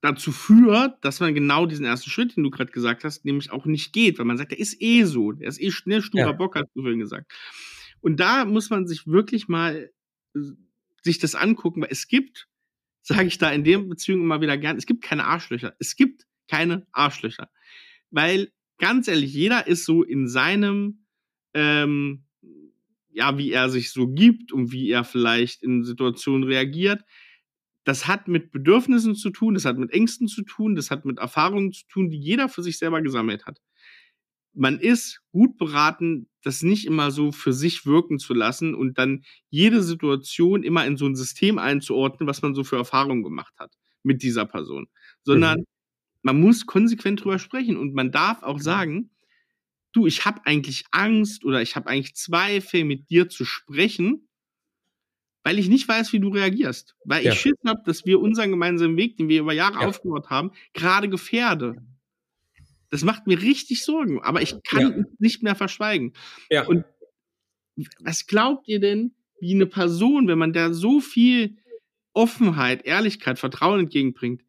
[0.00, 3.66] dazu führt, dass man genau diesen ersten Schritt, den du gerade gesagt hast, nämlich auch
[3.66, 6.32] nicht geht, weil man sagt, der ist eh so, der ist eh schnell sturer Ja.
[6.32, 7.32] Bock, hast du vorhin gesagt.
[8.00, 9.90] Und da muss man sich wirklich mal
[10.34, 10.40] äh,
[11.02, 12.48] sich das angucken, weil es gibt,
[13.02, 15.74] sage ich da in der Beziehung immer wieder gern, es gibt keine Arschlöcher.
[15.78, 17.48] Es gibt keine Arschlöcher.
[18.10, 21.06] Weil, ganz ehrlich, jeder ist so in seinem,
[21.54, 22.24] ähm,
[23.10, 27.02] ja, wie er sich so gibt und wie er vielleicht in Situationen reagiert.
[27.86, 31.20] Das hat mit Bedürfnissen zu tun, das hat mit Ängsten zu tun, das hat mit
[31.20, 33.60] Erfahrungen zu tun, die jeder für sich selber gesammelt hat.
[34.54, 39.24] Man ist gut beraten, das nicht immer so für sich wirken zu lassen und dann
[39.50, 43.74] jede Situation immer in so ein System einzuordnen, was man so für Erfahrungen gemacht hat
[44.02, 44.88] mit dieser Person.
[45.24, 45.64] Sondern Mhm.
[46.22, 49.10] man muss konsequent drüber sprechen und man darf auch sagen,
[49.92, 54.25] du, ich habe eigentlich Angst oder ich habe eigentlich Zweifel, mit dir zu sprechen,
[55.46, 56.96] weil ich nicht weiß, wie du reagierst.
[57.04, 57.30] Weil Ja.
[57.32, 59.86] ich Schiss habe, dass wir unseren gemeinsamen Weg, den wir über Jahre Ja.
[59.86, 61.76] aufgebaut haben, gerade gefährde.
[62.90, 64.88] Das macht mir richtig Sorgen, aber ich kann Ja.
[64.88, 66.14] es nicht mehr verschweigen.
[66.50, 66.66] Ja.
[66.66, 66.84] Und
[68.00, 71.58] was glaubt ihr denn, wie eine Person, wenn man der so viel
[72.12, 74.42] Offenheit, Ehrlichkeit, Vertrauen entgegenbringt,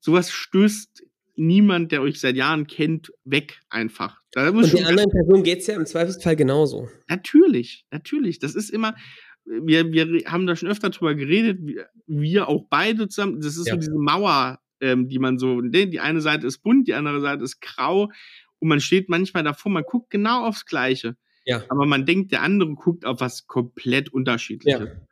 [0.00, 1.02] sowas stößt
[1.34, 4.22] niemand, der euch seit Jahren kennt, weg einfach.
[4.30, 6.88] Da muss Und der anderen Person geht es ja im Zweifelsfall genauso.
[7.06, 8.38] Natürlich, natürlich.
[8.38, 8.94] Das ist immer,
[9.44, 13.40] wir, wir haben da schon öfter drüber geredet, wir, wir auch beide zusammen.
[13.40, 13.74] Das ist Ja.
[13.74, 17.20] so diese Mauer, ähm, die man so, ne, die eine Seite ist bunt, die andere
[17.20, 18.10] Seite ist grau
[18.58, 21.16] und man steht manchmal davor, man guckt genau aufs Gleiche.
[21.44, 21.64] Ja.
[21.68, 24.80] Aber man denkt, der andere guckt auf was komplett unterschiedliches.
[24.80, 25.06] Ja.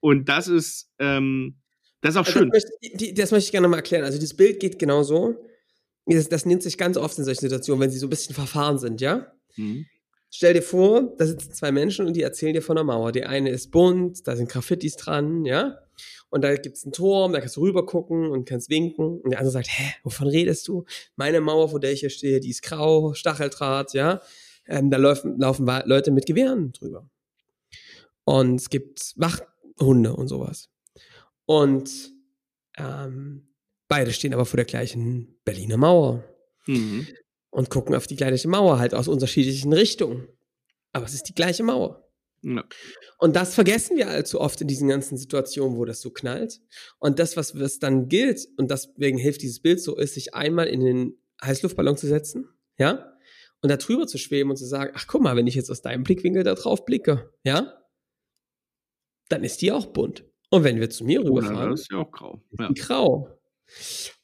[0.00, 1.56] Und das ist, ähm,
[2.00, 2.50] das ist auch Also schön.
[2.50, 4.04] Das, möchte, das möchte ich gerne mal erklären.
[4.04, 5.34] Also, das Bild geht genauso.
[6.06, 8.78] Das, das nimmt sich ganz oft in solchen Situationen, wenn sie so ein bisschen verfahren
[8.78, 9.32] sind, ja?
[9.56, 9.86] Mhm.
[10.30, 13.12] Stell dir vor, da sitzen zwei Menschen und die erzählen dir von der Mauer.
[13.12, 15.78] Die eine ist bunt, da sind Graffitis dran, ja?
[16.30, 19.20] Und da gibt's einen Turm, da kannst du rüber gucken und kannst winken.
[19.20, 20.84] Und der andere sagt, hä, wovon redest du?
[21.16, 24.20] Meine Mauer, vor der ich hier stehe, die ist grau, Stacheldraht, ja?
[24.66, 27.08] Ähm, da laufen, laufen Leute mit Gewehren drüber.
[28.24, 30.68] Und es gibt Wachhunde und sowas.
[31.46, 32.12] Und
[32.76, 33.48] ähm,
[33.88, 36.22] beide stehen aber vor der gleichen Berliner Mauer
[36.68, 37.06] Mhm.
[37.50, 40.28] Und gucken auf die gleiche Mauer, halt aus unterschiedlichen Richtungen.
[40.92, 42.08] Aber es ist die gleiche Mauer.
[42.42, 42.64] Ja.
[43.18, 46.60] Und das vergessen wir allzu oft in diesen ganzen Situationen, wo das so knallt.
[46.98, 50.66] Und das, was was dann gilt, und deswegen hilft dieses Bild so, ist, sich einmal
[50.68, 53.12] in den Heißluftballon zu setzen, ja,
[53.60, 55.82] und da drüber zu schweben und zu sagen, ach guck mal, wenn ich jetzt aus
[55.82, 57.76] deinem Blickwinkel da drauf blicke, ja,
[59.28, 60.24] dann ist die auch bunt.
[60.50, 62.42] Und wenn wir zu mir Oder rüberfahren, ist ja auch grau.
[62.58, 62.68] Ja.
[62.68, 63.38] die grau.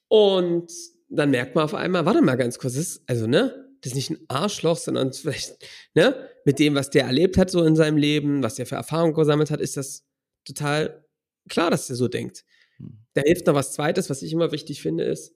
[0.09, 0.73] Und
[1.17, 3.97] dann merkt man auf einmal, warte mal ganz kurz, das ist, also, ne, das ist
[3.97, 5.57] nicht ein Arschloch, sondern vielleicht,
[5.95, 9.15] ne, mit dem, was der erlebt hat so in seinem Leben, was der für Erfahrungen
[9.15, 10.07] gesammelt hat, ist das
[10.45, 11.05] total
[11.49, 12.45] klar, dass der so denkt.
[12.79, 13.05] Hm.
[13.15, 15.35] Da hilft noch was Zweites, was ich immer wichtig finde, ist,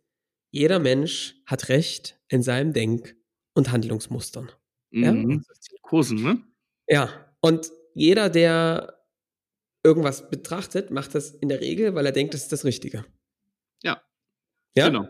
[0.50, 3.16] jeder Mensch hat Recht in seinem Denk-
[3.54, 4.50] und Handlungsmustern.
[4.90, 5.12] Ja?
[5.12, 5.44] Mhm.
[5.82, 6.42] Kursen, ne?
[6.88, 7.10] Ja,
[7.40, 8.98] und jeder, der
[9.84, 13.04] irgendwas betrachtet, macht das in der Regel, weil er denkt, das ist das Richtige.
[13.82, 14.02] Ja.
[14.76, 14.88] Ja?
[14.88, 15.08] Genau.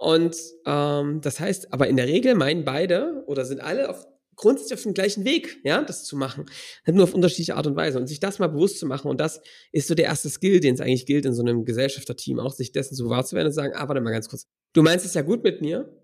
[0.00, 0.34] Und
[0.64, 4.82] ähm, das heißt, aber in der Regel meinen beide oder sind alle auf, grundsätzlich auf
[4.84, 6.46] dem gleichen Weg, ja, das zu machen.
[6.86, 7.98] Halt nur auf unterschiedliche Art und Weise.
[7.98, 10.72] Und sich das mal bewusst zu machen, und das ist so der erste Skill, den
[10.72, 13.52] es eigentlich gilt in so einem Gesellschafterteam, auch sich dessen so wahr zu werden und
[13.52, 14.46] sagen, ah, warte mal ganz kurz.
[14.72, 15.94] Du meinst es ja gut mit mir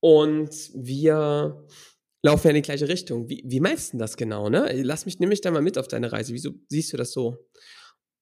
[0.00, 1.66] und wir
[2.22, 3.30] laufen ja in die gleiche Richtung.
[3.30, 4.70] Wie, wie meinst du denn das genau, ne?
[4.82, 6.34] Lass mich, nimm mich da mal mit auf deine Reise.
[6.34, 7.48] Wieso siehst du das so?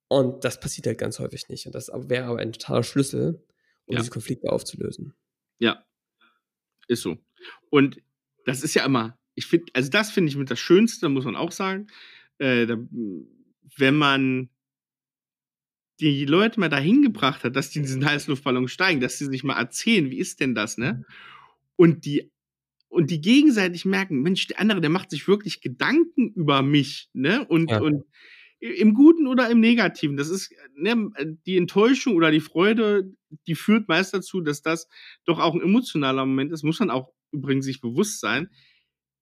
[0.09, 1.67] Und das passiert halt ganz häufig nicht.
[1.67, 3.45] Und das wäre aber ein totaler Schlüssel,
[3.87, 4.01] um Ja.
[4.01, 5.15] diese Konflikte aufzulösen.
[5.59, 5.85] Ja,
[6.89, 7.19] ist so.
[7.71, 8.01] Und
[8.45, 11.37] das ist ja immer, ich finde, also das finde ich mit das Schönste, muss man
[11.37, 11.89] auch sagen,
[12.39, 12.77] äh, da,
[13.77, 14.51] wenn man
[16.01, 19.45] die Leute mal dahin gebracht hat, dass die in diesen Heißluftballon steigen, dass sie sich
[19.45, 21.01] mal erzählen, wie ist denn das, ne?
[21.77, 22.31] Und die
[22.89, 27.47] und die gegenseitig merken, Mensch, der andere, der macht sich wirklich Gedanken über mich, ne?
[27.47, 27.79] Und Ja.
[27.81, 28.05] und
[28.59, 30.17] im Guten oder im Negativen.
[30.17, 31.11] Das ist ne,
[31.47, 33.13] die Enttäuschung oder die Freude,
[33.47, 34.89] die führt meist dazu, dass das
[35.25, 36.63] doch auch ein emotionaler Moment ist.
[36.63, 38.49] Muss man auch übrigens sich bewusst sein.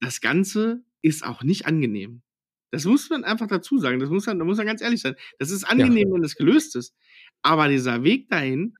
[0.00, 2.22] Das Ganze ist auch nicht angenehm.
[2.70, 4.00] Das muss man einfach dazu sagen.
[4.00, 5.14] Das muss man, da muss man ganz ehrlich sein.
[5.38, 6.94] Das ist angenehm, wenn es gelöst ist.
[7.42, 8.74] Aber dieser Weg dahin,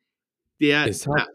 [0.61, 1.29] der, Ist hart.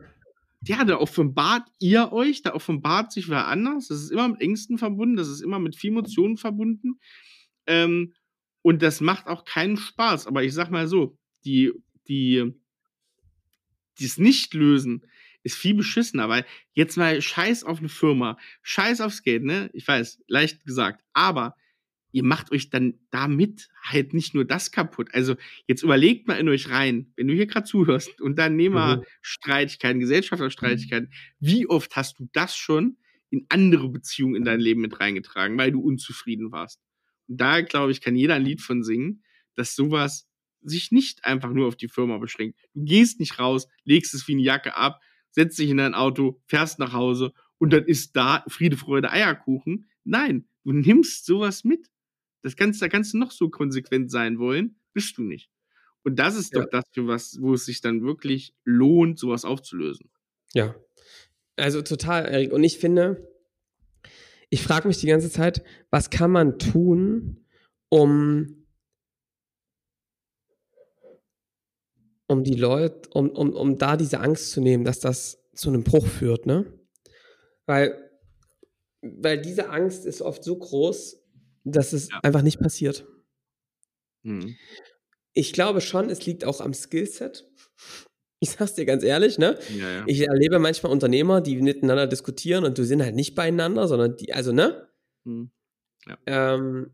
[0.65, 3.87] ja, da offenbart ihr euch, da offenbart sich wer anders.
[3.87, 6.99] Das ist immer mit Ängsten verbunden, das ist immer mit viel Emotionen verbunden.
[7.65, 8.13] Ähm,
[8.61, 10.27] und das macht auch keinen Spaß.
[10.27, 11.71] Aber ich sag mal so, die,
[12.07, 12.53] die,
[13.99, 15.05] dieses Nicht-Lösen
[15.43, 19.69] ist viel beschissener, weil jetzt mal scheiß auf eine Firma, scheiß aufs Geld, ne?
[19.73, 21.03] Ich weiß, leicht gesagt.
[21.13, 21.55] Aber
[22.11, 25.09] ihr macht euch dann damit halt nicht nur das kaputt.
[25.13, 25.35] Also
[25.67, 30.01] jetzt überlegt mal in euch rein, wenn du hier gerade zuhörst, Unternehmerstreitigkeiten, mhm.
[30.01, 32.97] Gesellschafterstreitigkeiten, wie oft hast du das schon
[33.29, 36.81] in andere Beziehungen in dein Leben mit reingetragen, weil du unzufrieden warst?
[37.29, 39.23] Da, glaube ich, kann jeder ein Lied von singen,
[39.55, 40.27] dass sowas
[40.61, 42.59] sich nicht einfach nur auf die Firma beschränkt.
[42.73, 44.99] Du gehst nicht raus, legst es wie eine Jacke ab,
[45.31, 49.89] setzt dich in dein Auto, fährst nach Hause und dann ist da Friede, Freude, Eierkuchen.
[50.03, 51.87] Nein, du nimmst sowas mit.
[52.41, 55.49] Das kannst, da kannst du noch so konsequent sein wollen, bist du nicht.
[56.03, 56.61] Und das ist ja.
[56.61, 60.09] doch das, für was, wo es sich dann wirklich lohnt, sowas aufzulösen.
[60.53, 60.75] Ja.
[61.57, 62.53] Also total, Erik.
[62.53, 63.27] Und ich finde,
[64.49, 67.45] ich frage mich die ganze Zeit, was kann man tun,
[67.89, 68.65] um,
[72.27, 75.83] um die Leute, um, um, um da diese Angst zu nehmen, dass das zu einem
[75.83, 76.73] Bruch führt, ne?
[77.65, 78.11] Weil,
[79.01, 81.21] weil diese Angst ist oft so groß,
[81.63, 82.19] dass es ja.
[82.23, 83.07] einfach nicht passiert.
[84.23, 84.55] Mhm.
[85.33, 87.47] Ich glaube schon, es liegt auch am Skillset.
[88.41, 89.59] Ich sag's dir ganz ehrlich, ne?
[89.77, 90.03] Ja, ja.
[90.07, 94.33] Ich erlebe manchmal Unternehmer, die miteinander diskutieren und du sind halt nicht beieinander, sondern die,
[94.33, 94.87] also, ne?
[95.25, 95.51] Mhm.
[96.07, 96.17] Ja.
[96.25, 96.91] Ähm,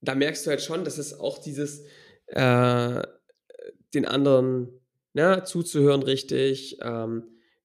[0.00, 1.84] da merkst du halt schon, dass es auch dieses,
[2.28, 3.02] äh,
[3.92, 4.80] den anderen
[5.12, 7.24] ne, zuzuhören richtig, ähm,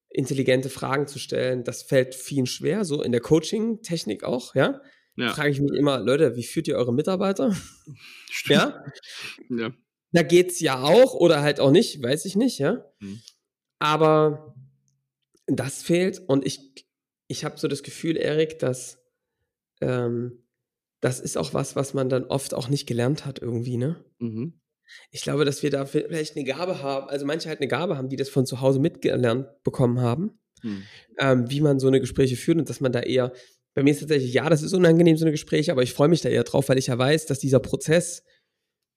[0.10, 4.82] intelligente Fragen zu stellen, das fällt vielen schwer, so in der Coaching-Technik auch, ja?
[5.15, 5.34] Ja.
[5.34, 7.56] Frage ich mich immer, Leute, wie führt ihr eure Mitarbeiter?
[8.30, 8.74] Stimmt.
[9.50, 9.58] Ja?
[9.58, 9.72] ja.
[10.12, 12.86] Da geht's ja auch oder halt auch nicht, weiß ich nicht, ja.
[13.00, 13.21] Mhm.
[13.80, 14.56] Aber
[15.47, 16.86] das fehlt und ich,
[17.28, 19.00] ich habe so das Gefühl, Erik, dass
[19.82, 20.43] ähm,
[21.00, 24.04] das ist auch was, was man dann oft auch nicht gelernt hat irgendwie, ne?
[24.19, 24.60] Mhm.
[25.10, 28.10] Ich glaube, dass wir da vielleicht eine Gabe haben, also manche halt eine Gabe haben,
[28.10, 30.84] die das von zu Hause mitgelernt bekommen haben, mhm.
[31.17, 33.32] ähm, wie man so eine Gespräche führt und dass man da eher
[33.74, 36.21] bei mir ist tatsächlich, ja, das ist unangenehm, so eine Gespräche, aber ich freue mich
[36.21, 38.24] da eher drauf, weil ich ja weiß, dass dieser Prozess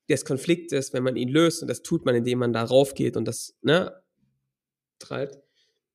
[0.08, 3.26] des Konfliktes, wenn man ihn löst, und das tut man, indem man da raufgeht und
[3.26, 3.92] das, ne,
[4.98, 5.38] treibt,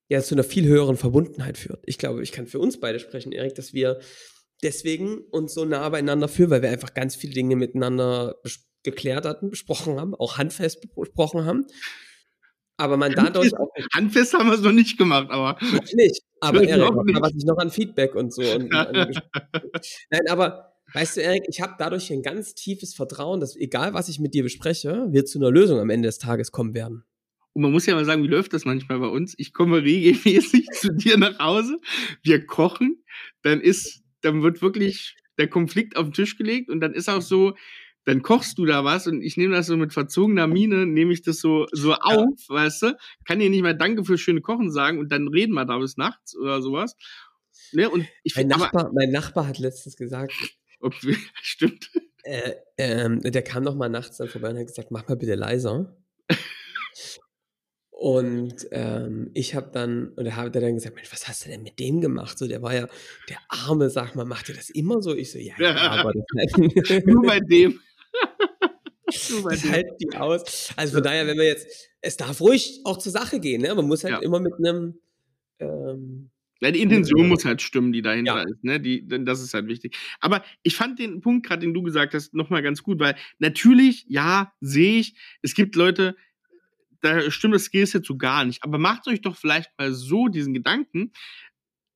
[0.08, 1.84] ja, zu einer viel höheren Verbundenheit führt.
[1.86, 4.00] Ich glaube, ich kann für uns beide sprechen, Erik, dass wir
[4.63, 8.36] deswegen uns so nah beieinander fühlen, weil wir einfach ganz viele Dinge miteinander
[8.84, 11.67] geklärt hatten, besprochen haben, auch handfest besprochen haben
[12.80, 13.69] aber man dadurch auch.
[13.93, 15.58] Handfest haben wir es noch nicht gemacht, aber.
[15.93, 18.41] Nicht, aber Erik, was ich noch an Feedback und so.
[18.41, 18.74] Und, und
[20.10, 24.10] Nein, aber weißt du, Erik, ich habe dadurch ein ganz tiefes Vertrauen, dass egal was
[24.10, 27.04] ich mit dir bespreche, wir zu einer Lösung am Ende des Tages kommen werden.
[27.54, 29.34] Und man muss ja mal sagen, wie läuft das manchmal bei uns?
[29.38, 31.80] Ich komme regelmäßig zu dir nach Hause,
[32.23, 33.04] wir kochen,
[33.41, 37.21] dann ist, dann wird wirklich der Konflikt auf den Tisch gelegt und dann ist auch
[37.21, 37.56] so,
[38.06, 41.21] dann kochst du da was und ich nehme das so mit verzogener Miene, nehme ich
[41.21, 41.99] das so, so ja.
[42.02, 45.54] auf, weißt du, kann dir nicht mal Danke für schöne Kochen sagen und dann reden
[45.54, 46.95] wir da bis nachts oder sowas.
[47.71, 47.89] Ne?
[47.89, 50.34] Und ich mein, Nachbar, aber, mein Nachbar hat letztens gesagt,
[50.80, 50.94] ob,
[51.42, 51.92] stimmt.
[52.24, 55.36] Äh, ähm, der kam noch mal nachts dann vorbei und hat gesagt, mach mal bitte
[55.36, 55.96] leiser.
[58.00, 61.80] Und ähm, ich habe dann, oder habe dann gesagt, Mensch, was hast du denn mit
[61.80, 62.38] dem gemacht?
[62.38, 62.88] So, der war ja,
[63.28, 65.13] der Arme, sag mal, macht ihr das immer so?
[65.13, 66.54] Ich so, ja, ja aber das
[66.88, 67.78] halt Nur bei dem.
[69.06, 70.70] das halt die aus.
[70.78, 71.68] Also von daher, wenn wir jetzt,
[72.00, 73.76] es darf ruhig auch zur Sache gehen, ne?
[73.76, 74.20] Man muss halt ja.
[74.22, 74.98] immer mit einem.
[75.60, 76.30] Ähm,
[76.62, 78.43] ja, die Intention muss halt stimmen, die dahinter ja.
[78.43, 78.80] ist, ne?
[78.80, 79.98] Die, das ist halt wichtig.
[80.19, 84.06] Aber ich fand den Punkt, gerade den du gesagt hast, nochmal ganz gut, weil natürlich,
[84.10, 86.15] ja, sehe ich, es gibt Leute,
[87.02, 88.63] da stimmt das Skillset so gar nicht.
[88.63, 91.12] Aber macht euch doch vielleicht mal so diesen Gedanken,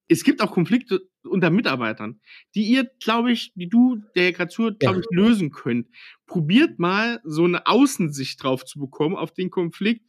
[0.08, 2.20] es gibt auch Konflikte unter Mitarbeitern,
[2.56, 5.88] die ihr, glaube ich, die du, der gerade zuhört, glaube ich, lösen könnt.
[6.26, 10.06] Probiert mal so eine Außensicht drauf zu bekommen auf den Konflikt,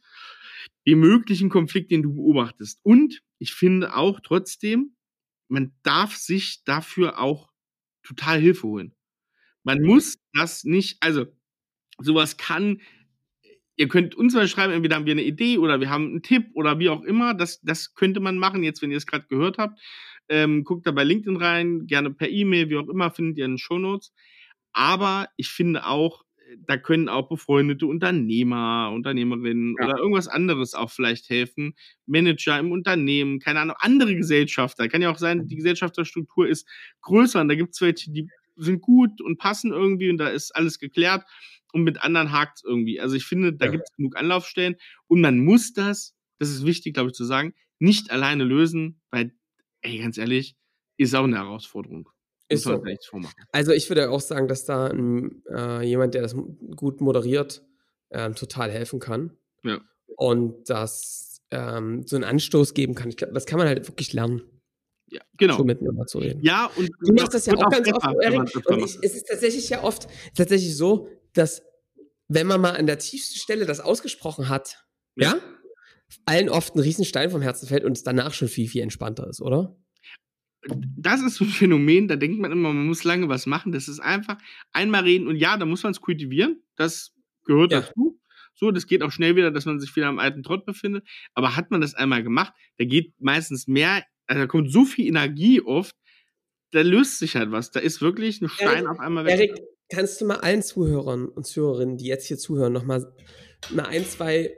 [0.87, 2.79] den möglichen Konflikt, den du beobachtest.
[2.83, 4.95] Und ich finde auch trotzdem,
[5.47, 7.51] man darf sich dafür auch
[8.03, 8.95] total Hilfe holen.
[9.63, 11.25] Man muss das nicht, also
[11.99, 12.81] sowas kann
[13.77, 16.47] ihr könnt uns mal schreiben, entweder haben wir eine Idee oder wir haben einen Tipp
[16.53, 17.33] oder wie auch immer.
[17.33, 19.79] Das, das könnte man machen, jetzt, wenn ihr es gerade gehört habt.
[20.27, 23.53] Ähm, guckt da bei LinkedIn rein, gerne per E-Mail, wie auch immer, findet ihr in
[23.53, 24.13] den Shownotes.
[24.73, 26.24] Aber ich finde auch,
[26.65, 29.87] da können auch befreundete Unternehmer, Unternehmerinnen ja.
[29.87, 31.75] oder irgendwas anderes auch vielleicht helfen.
[32.05, 34.87] Manager im Unternehmen, keine Ahnung, andere Gesellschafter.
[34.87, 36.67] Kann ja auch sein, die Gesellschafterstruktur ist
[37.01, 40.55] größer und da gibt es welche, die sind gut und passen irgendwie und da ist
[40.55, 41.23] alles geklärt
[41.73, 43.01] und mit anderen hakt es irgendwie.
[43.01, 43.71] Also ich finde, da ja.
[43.71, 44.75] gibt es genug Anlaufstellen
[45.07, 49.33] und man muss das das ist wichtig, glaube ich, zu sagen, nicht alleine lösen, weil,
[49.81, 50.55] ey, ganz ehrlich,
[50.97, 52.09] ist auch eine Herausforderung.
[52.47, 52.83] Ist so.
[53.51, 56.35] Also ich würde auch sagen, dass da ein, äh, jemand, der das
[56.75, 57.63] gut moderiert,
[58.11, 59.35] ähm, total helfen kann.
[59.63, 59.81] Ja.
[60.15, 63.09] Und das ähm, so einen Anstoß geben kann.
[63.09, 64.43] Ich glaube, das kann man halt wirklich lernen.
[65.07, 65.57] Ja, genau.
[65.57, 66.41] So miteinander zu reden.
[66.43, 68.41] Ja, und du machst das ja auch ganz oft, Erik.
[68.67, 71.63] Und ich, es ist tatsächlich ja oft tatsächlich so, dass
[72.27, 75.41] wenn man mal an der tiefsten Stelle das ausgesprochen hat, ja, ja
[76.25, 79.41] allen oft ein Riesenstein vom Herzen fällt und es danach schon viel, viel entspannter ist,
[79.41, 79.75] oder?
[80.67, 83.71] Das ist so ein Phänomen, da denkt man immer, man muss lange was machen.
[83.71, 84.37] Das ist einfach
[84.71, 86.63] einmal reden und ja, da muss man es kultivieren.
[86.75, 87.13] Das
[87.45, 87.81] gehört ja.
[87.81, 88.19] dazu.
[88.55, 91.05] So, das geht auch schnell wieder, dass man sich wieder am alten Trott befindet.
[91.33, 95.07] Aber hat man das einmal gemacht, da geht meistens mehr, also da kommt so viel
[95.07, 95.95] Energie oft,
[96.71, 97.71] da löst sich halt was.
[97.71, 99.39] Da ist wirklich ein Stein Erik, auf einmal weg.
[99.39, 103.05] Erik, kannst du mal allen Zuhörern und Zuhörerinnen, die jetzt hier zuhören, nochmal
[103.71, 104.55] mal ein, zwei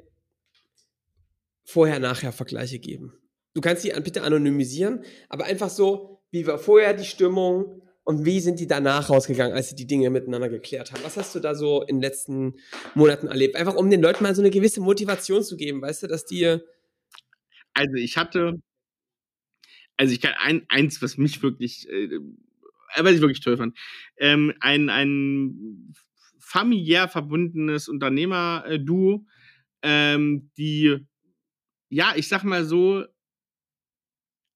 [1.64, 3.14] Vorher-Nachher-Vergleiche geben?
[3.58, 8.40] Du kannst die bitte anonymisieren, aber einfach so, wie war vorher die Stimmung und wie
[8.40, 11.04] sind die danach rausgegangen, als sie die Dinge miteinander geklärt haben?
[11.04, 12.54] Was hast du da so in den letzten
[12.94, 13.56] Monaten erlebt?
[13.56, 16.60] Einfach um den Leuten mal so eine gewisse Motivation zu geben, weißt du, dass die.
[17.74, 18.62] Also ich hatte,
[19.96, 22.20] also ich kann ein, eins, was mich wirklich, äh,
[22.96, 23.76] was ich wirklich toll fand,
[24.18, 25.96] ähm, ein, ein
[26.40, 29.26] familiär verbundenes Unternehmer-Duo,
[29.82, 31.08] ähm, die,
[31.90, 33.04] ja, ich sag mal so,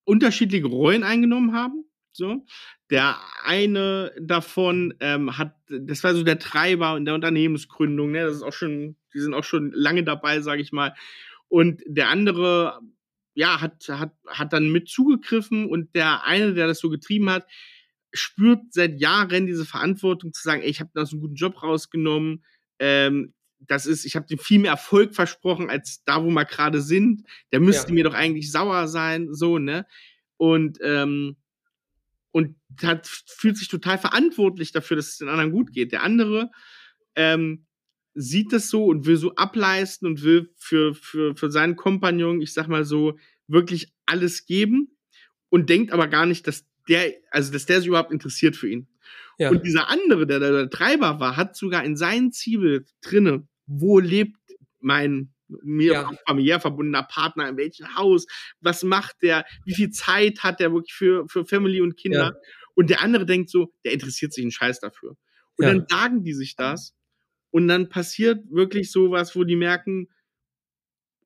[0.04, 1.86] unterschiedliche Rollen eingenommen haben.
[2.14, 2.46] So.
[2.90, 8.24] Der eine davon ähm, hat, das war so der Treiber in der Unternehmensgründung, ne?
[8.24, 10.94] Das ist auch schon, die sind auch schon lange dabei, sage ich mal.
[11.48, 12.80] Und der andere,
[13.34, 17.48] ja, hat, hat, hat dann mit zugegriffen und der eine, der das so getrieben hat,
[18.14, 21.64] spürt seit Jahren diese Verantwortung zu sagen, ey, ich habe da so einen guten Job
[21.64, 22.44] rausgenommen,
[22.80, 23.34] ähm,
[23.68, 27.24] das ist, ich habe dem viel mehr Erfolg versprochen, als da, wo wir gerade sind.
[27.52, 27.94] Der müsste ja.
[27.94, 29.86] mir doch eigentlich sauer sein, so, ne?
[30.38, 31.38] Und, ähm,
[32.32, 35.92] und hat, fühlt sich total verantwortlich dafür, dass es den anderen gut geht.
[35.92, 36.50] Der andere
[37.16, 37.66] ähm,
[38.14, 42.54] sieht das so und will so ableisten und will für, für, für seinen Kompagnon, ich
[42.54, 44.98] sag mal so, wirklich alles geben
[45.50, 48.88] und denkt aber gar nicht, dass der, also dass der sich überhaupt interessiert für ihn.
[49.38, 49.50] Ja.
[49.50, 53.48] Und dieser andere, der der Treiber war, hat sogar in seinen Ziel drinne,
[53.80, 54.38] wo lebt
[54.80, 56.12] mein mir ja.
[56.26, 58.26] familiär verbundener Partner, in welchem Haus,
[58.62, 62.34] was macht der, wie viel Zeit hat der wirklich für, für Family und Kinder.
[62.34, 62.50] Ja.
[62.74, 65.18] Und der andere denkt so, der interessiert sich einen Scheiß dafür.
[65.58, 65.74] Und ja.
[65.74, 66.96] dann sagen die sich das
[67.50, 70.08] und dann passiert wirklich sowas, wo die merken,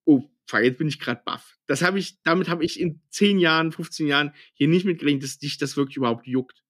[0.06, 1.58] oh, jetzt bin ich gerade baff.
[1.68, 5.38] Das habe ich, damit habe ich in 10 Jahren, 15 Jahren hier nicht mitgerechnet, dass
[5.38, 6.64] dich das wirklich überhaupt juckt.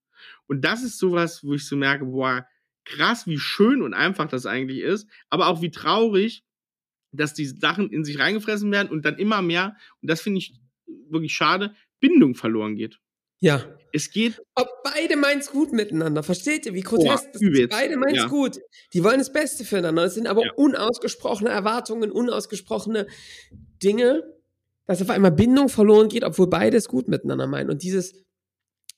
[0.48, 2.46] Und das ist sowas, wo ich so merke, boah,
[2.86, 6.44] krass, wie schön und einfach das eigentlich ist, aber auch wie traurig,
[7.12, 10.56] dass die Sachen in sich reingefressen werden und dann immer mehr, und das finde ich
[11.10, 13.00] wirklich schade, Bindung verloren geht.
[13.40, 13.64] Ja.
[13.92, 14.42] Es geht.
[14.56, 17.70] Ob beide meint's gut miteinander, versteht ihr, wie grotesk das ist?
[17.70, 18.28] Beide meint's ja.
[18.28, 18.60] gut.
[18.94, 20.04] Die wollen das Beste füreinander.
[20.04, 20.52] Es sind aber ja.
[20.56, 23.08] unausgesprochene Erwartungen, unausgesprochene
[23.82, 24.24] Dinge,
[24.88, 27.70] dass auf einmal Bindung verloren geht, obwohl beide es gut miteinander meinen.
[27.70, 28.26] Und dieses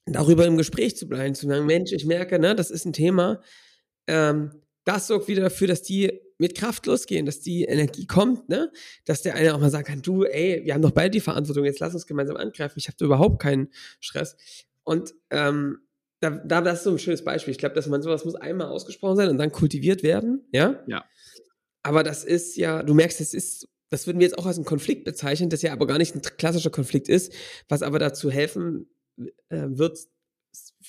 [0.05, 3.41] darüber im Gespräch zu bleiben, zu sagen, Mensch, ich merke, ne, das ist ein Thema,
[4.07, 4.51] ähm,
[4.83, 8.71] das sorgt wieder dafür, dass die mit Kraft losgehen, dass die Energie kommt, ne?
[9.05, 11.65] Dass der eine auch mal sagen kann, du, ey, wir haben doch beide die Verantwortung,
[11.65, 14.37] jetzt lass uns gemeinsam angreifen, ich habe überhaupt keinen Stress.
[14.83, 15.79] Und ähm,
[16.19, 17.51] da, da, das ist so ein schönes Beispiel.
[17.51, 20.83] Ich glaube, dass man sowas muss einmal ausgesprochen sein und dann kultiviert werden, ja?
[20.87, 21.05] Ja.
[21.83, 24.65] Aber das ist ja, du merkst, es ist, das würden wir jetzt auch als einen
[24.65, 27.33] Konflikt bezeichnen, das ja aber gar nicht ein klassischer Konflikt ist,
[27.69, 28.89] was aber dazu helfen
[29.49, 29.99] äh, wird,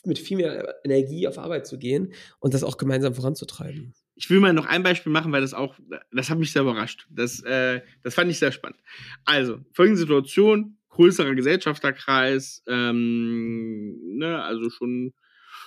[0.04, 3.94] mit viel mehr Energie auf Arbeit zu gehen und das auch gemeinsam voranzutreiben.
[4.14, 5.76] Ich will mal noch ein Beispiel machen, weil das auch,
[6.12, 7.06] das hat mich sehr überrascht.
[7.10, 8.80] Das, äh, das fand ich sehr spannend.
[9.24, 15.14] Also, folgende Situation, größerer Gesellschafterkreis, ähm, ne, also schon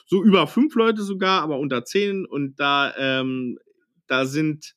[0.06, 3.58] so über fünf Leute sogar, aber unter zehn und da, ähm,
[4.08, 4.76] da sind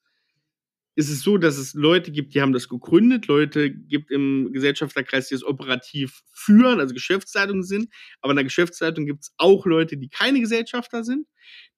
[0.96, 5.28] ist es so, dass es Leute gibt, die haben das gegründet, Leute gibt im Gesellschafterkreis,
[5.28, 7.92] die es operativ führen, also Geschäftsleitungen sind.
[8.20, 11.26] Aber in der Geschäftsleitung gibt es auch Leute, die keine Gesellschafter sind.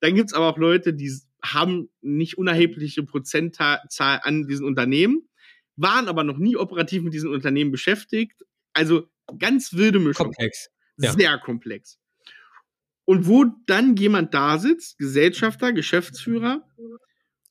[0.01, 1.11] Dann gibt es aber auch Leute, die
[1.43, 5.29] haben nicht unerhebliche Prozentzahl an diesen Unternehmen,
[5.77, 8.43] waren aber noch nie operativ mit diesen Unternehmen beschäftigt.
[8.75, 9.09] Also
[9.39, 10.27] ganz wilde Mischung.
[10.27, 10.69] Komplex.
[10.99, 11.13] Ja.
[11.13, 11.99] Sehr komplex.
[13.05, 16.67] Und wo dann jemand da sitzt, Gesellschafter, Geschäftsführer,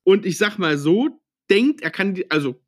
[0.03, 2.61] und ich sag mal so, denkt, er kann, die, also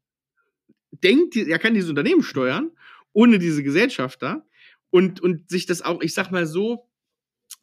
[0.91, 2.71] denkt, er kann dieses Unternehmen steuern,
[3.13, 4.45] ohne diese Gesellschafter
[4.89, 6.89] und, und sich das auch, ich sag mal so,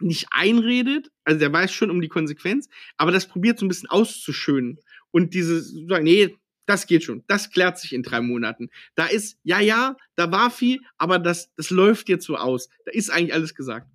[0.01, 3.91] nicht einredet, also der weiß schon um die Konsequenz, aber das probiert so ein bisschen
[3.91, 6.37] auszuschönen und diese, sagen, nee,
[6.67, 7.25] Das geht schon.
[7.27, 8.71] Das klärt sich in drei Monaten.
[8.95, 12.71] Da ist, ja, ja, da war viel, aber das, das läuft jetzt so aus.
[12.87, 13.87] Da ist eigentlich alles gesagt.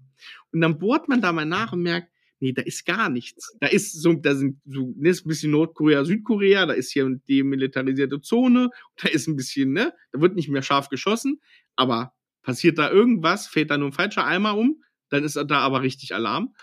[0.52, 3.56] Und dann bohrt man da mal nach und merkt, nee, da ist gar nichts.
[3.60, 7.10] Da ist so, da sind so, ne, ist ein bisschen Nordkorea, Südkorea, da ist hier
[7.28, 11.42] die militarisierte Zone, da ist ein bisschen, ne, da wird nicht mehr scharf geschossen,
[11.76, 15.82] aber passiert da irgendwas, fällt da nur ein falscher Eimer um, dann ist da aber
[15.82, 16.56] richtig Alarm.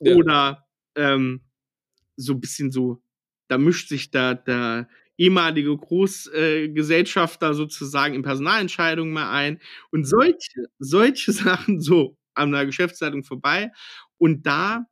[0.00, 0.14] Ja.
[0.14, 0.66] Oder
[0.96, 1.42] ähm,
[2.16, 3.02] so ein bisschen so,
[3.48, 9.60] da mischt sich da der ehemalige Großgesellschafter äh, sozusagen in Personalentscheidungen mal ein
[9.90, 13.70] und solche, solche Sachen so an der Geschäftsleitung vorbei.
[14.18, 14.86] Und da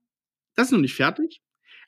[0.61, 1.41] das ist noch nicht fertig,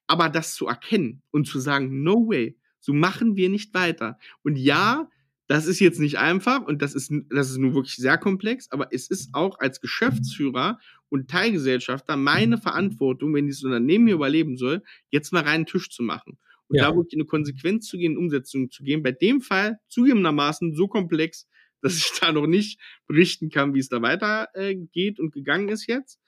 [0.07, 4.19] aber das zu erkennen und zu sagen, no way, so machen wir nicht weiter.
[4.43, 5.11] Und ja,
[5.47, 8.89] das ist jetzt nicht einfach und das ist, das ist nun wirklich sehr komplex, aber
[8.91, 10.79] es ist auch als Geschäftsführer
[11.11, 16.03] und Teilgesellschafter meine Verantwortung, wenn dieses Unternehmen hier überleben soll, jetzt mal reinen Tisch zu
[16.03, 16.39] machen.
[16.69, 16.89] Und ja.
[16.89, 19.03] da wirklich eine Konsequenz zu gehen, Umsetzung zu gehen.
[19.03, 21.47] Bei dem Fall zugegebenermaßen so komplex,
[21.83, 25.87] dass ich da noch nicht berichten kann, wie es da weitergeht äh, und gegangen ist
[25.87, 26.19] jetzt.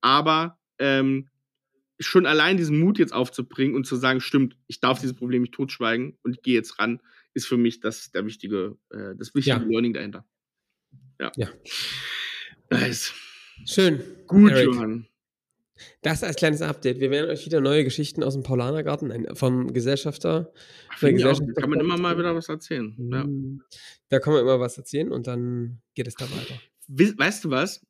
[0.00, 1.28] Aber ähm,
[2.00, 5.54] schon allein diesen Mut jetzt aufzubringen und zu sagen, stimmt, ich darf dieses Problem nicht
[5.54, 7.00] totschweigen und ich gehe jetzt ran,
[7.34, 9.62] ist für mich das der wichtige, äh, das wichtige ja.
[9.62, 10.26] Learning dahinter.
[11.20, 11.32] Ja.
[11.36, 11.48] ja.
[12.70, 13.14] Nice.
[13.64, 14.02] Schön.
[14.26, 14.66] Gut, Eric.
[14.66, 15.06] Johann.
[16.02, 17.00] Das als kleines Update.
[17.00, 20.52] Wir werden euch wieder neue Geschichten aus dem Paulanergarten vom Gesellschafter.
[21.00, 22.94] Gesellschafter kann man immer mal wieder was erzählen.
[23.12, 23.24] Ja.
[23.24, 23.62] Mhm.
[24.08, 26.54] Da kann man immer was erzählen und dann geht es da weiter.
[26.88, 27.84] Weißt du was?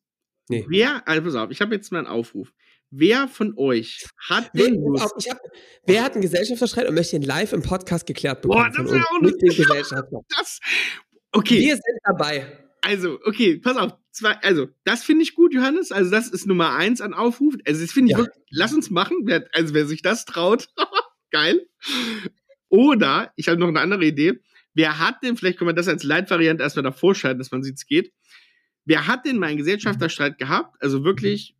[0.49, 0.65] Nee.
[0.67, 2.53] Wer, also pass auf, ich habe jetzt mal einen Aufruf.
[2.95, 5.27] Wer von euch hat nee, Lust?
[5.27, 5.39] Hab,
[5.87, 8.71] wer hat einen Gesellschafterstreit und möchte ihn live im Podcast geklärt bekommen?
[8.71, 10.21] Boah, das ist auch mit dem Gesellschafter.
[10.29, 10.59] Das,
[11.31, 11.59] okay.
[11.59, 12.55] Wir sind dabei.
[12.81, 13.93] Also, okay, pass auf.
[14.11, 15.91] Zwei, also, das finde ich gut, Johannes.
[15.91, 17.55] Also, das ist Nummer eins an Aufruf.
[17.65, 18.17] Also, das finde ich ja.
[18.19, 19.17] wirklich, lass uns machen.
[19.23, 20.67] Wer, also, wer sich das traut,
[21.31, 21.65] geil.
[22.69, 24.39] Oder, ich habe noch eine andere Idee.
[24.75, 27.77] Wer hat denn, vielleicht kann man das als Leitvariante erstmal davor schalten, dass man sieht,
[27.77, 28.13] es geht.
[28.85, 30.75] Wer hat denn mal einen Gesellschafterstreit gehabt?
[30.79, 31.55] Also wirklich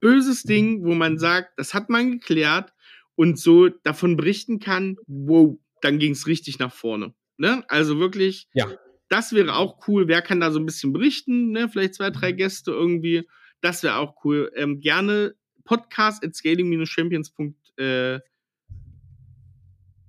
[0.00, 2.72] böses Ding, wo man sagt, das hat man geklärt
[3.14, 7.14] und so davon berichten kann, wow, dann ging es richtig nach vorne.
[7.36, 7.64] Ne?
[7.68, 8.68] Also wirklich, ja.
[9.08, 10.08] das wäre auch cool.
[10.08, 11.50] Wer kann da so ein bisschen berichten?
[11.50, 11.68] Ne?
[11.68, 13.28] Vielleicht zwei, drei Gäste irgendwie.
[13.60, 14.50] Das wäre auch cool.
[14.56, 17.32] Ähm, gerne podcast at scaling-champions.
[17.78, 18.22] Äh, ich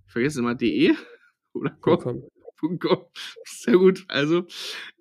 [0.07, 0.93] vergesse immer de
[1.53, 2.27] oder com.
[2.79, 3.05] .com.
[3.45, 4.05] Sehr gut.
[4.07, 4.45] Also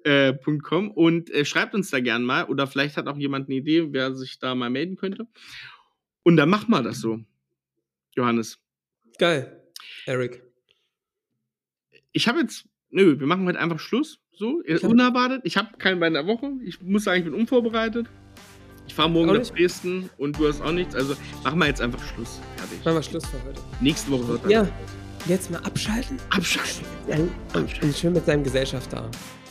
[0.05, 3.57] äh, .com und äh, schreibt uns da gern mal oder vielleicht hat auch jemand eine
[3.57, 5.26] Idee, wer sich da mal melden könnte.
[6.22, 7.20] Und dann machen wir das so.
[8.14, 8.59] Johannes.
[9.18, 9.62] Geil.
[10.07, 10.42] Eric.
[12.12, 14.20] Ich habe jetzt, nö, wir machen heute einfach Schluss.
[14.32, 15.42] So, ich unerwartet.
[15.44, 16.51] Ich habe keinen Bein der Woche.
[16.64, 18.07] Ich muss sagen, ich bin unvorbereitet.
[18.86, 20.94] Ich fahre morgen nach Dresden und du hast auch nichts.
[20.94, 22.40] Also machen wir jetzt einfach Schluss.
[22.57, 22.84] Fertig.
[22.84, 23.61] Machen wir Schluss für heute.
[23.80, 24.68] Nächste Woche wird Ja.
[25.26, 26.16] Jetzt mal abschalten.
[26.30, 26.84] Abschalten.
[27.53, 29.11] Und, und schön mit seinem Gesellschafter.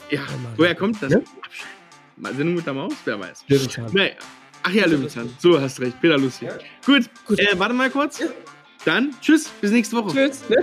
[0.10, 0.22] Ja,
[0.56, 1.10] woher kommt das?
[1.10, 1.24] Ne?
[1.42, 2.38] Abschalten.
[2.38, 2.94] Sendung mit der Maus?
[3.06, 3.46] Wer weiß.
[3.48, 3.92] Löwenzahn.
[4.64, 5.30] Ach ja, Löwenzahn.
[5.40, 6.00] So, hast recht.
[6.02, 6.46] Peter Lucy.
[6.46, 6.58] Ja.
[6.86, 7.10] Gut.
[7.26, 7.40] Gut.
[7.40, 8.20] Äh, warte mal kurz.
[8.20, 8.28] Ja.
[8.86, 9.50] Dann tschüss.
[9.62, 10.14] Bis nächste Woche.
[10.14, 10.50] Tschüss.
[10.50, 10.58] Ne?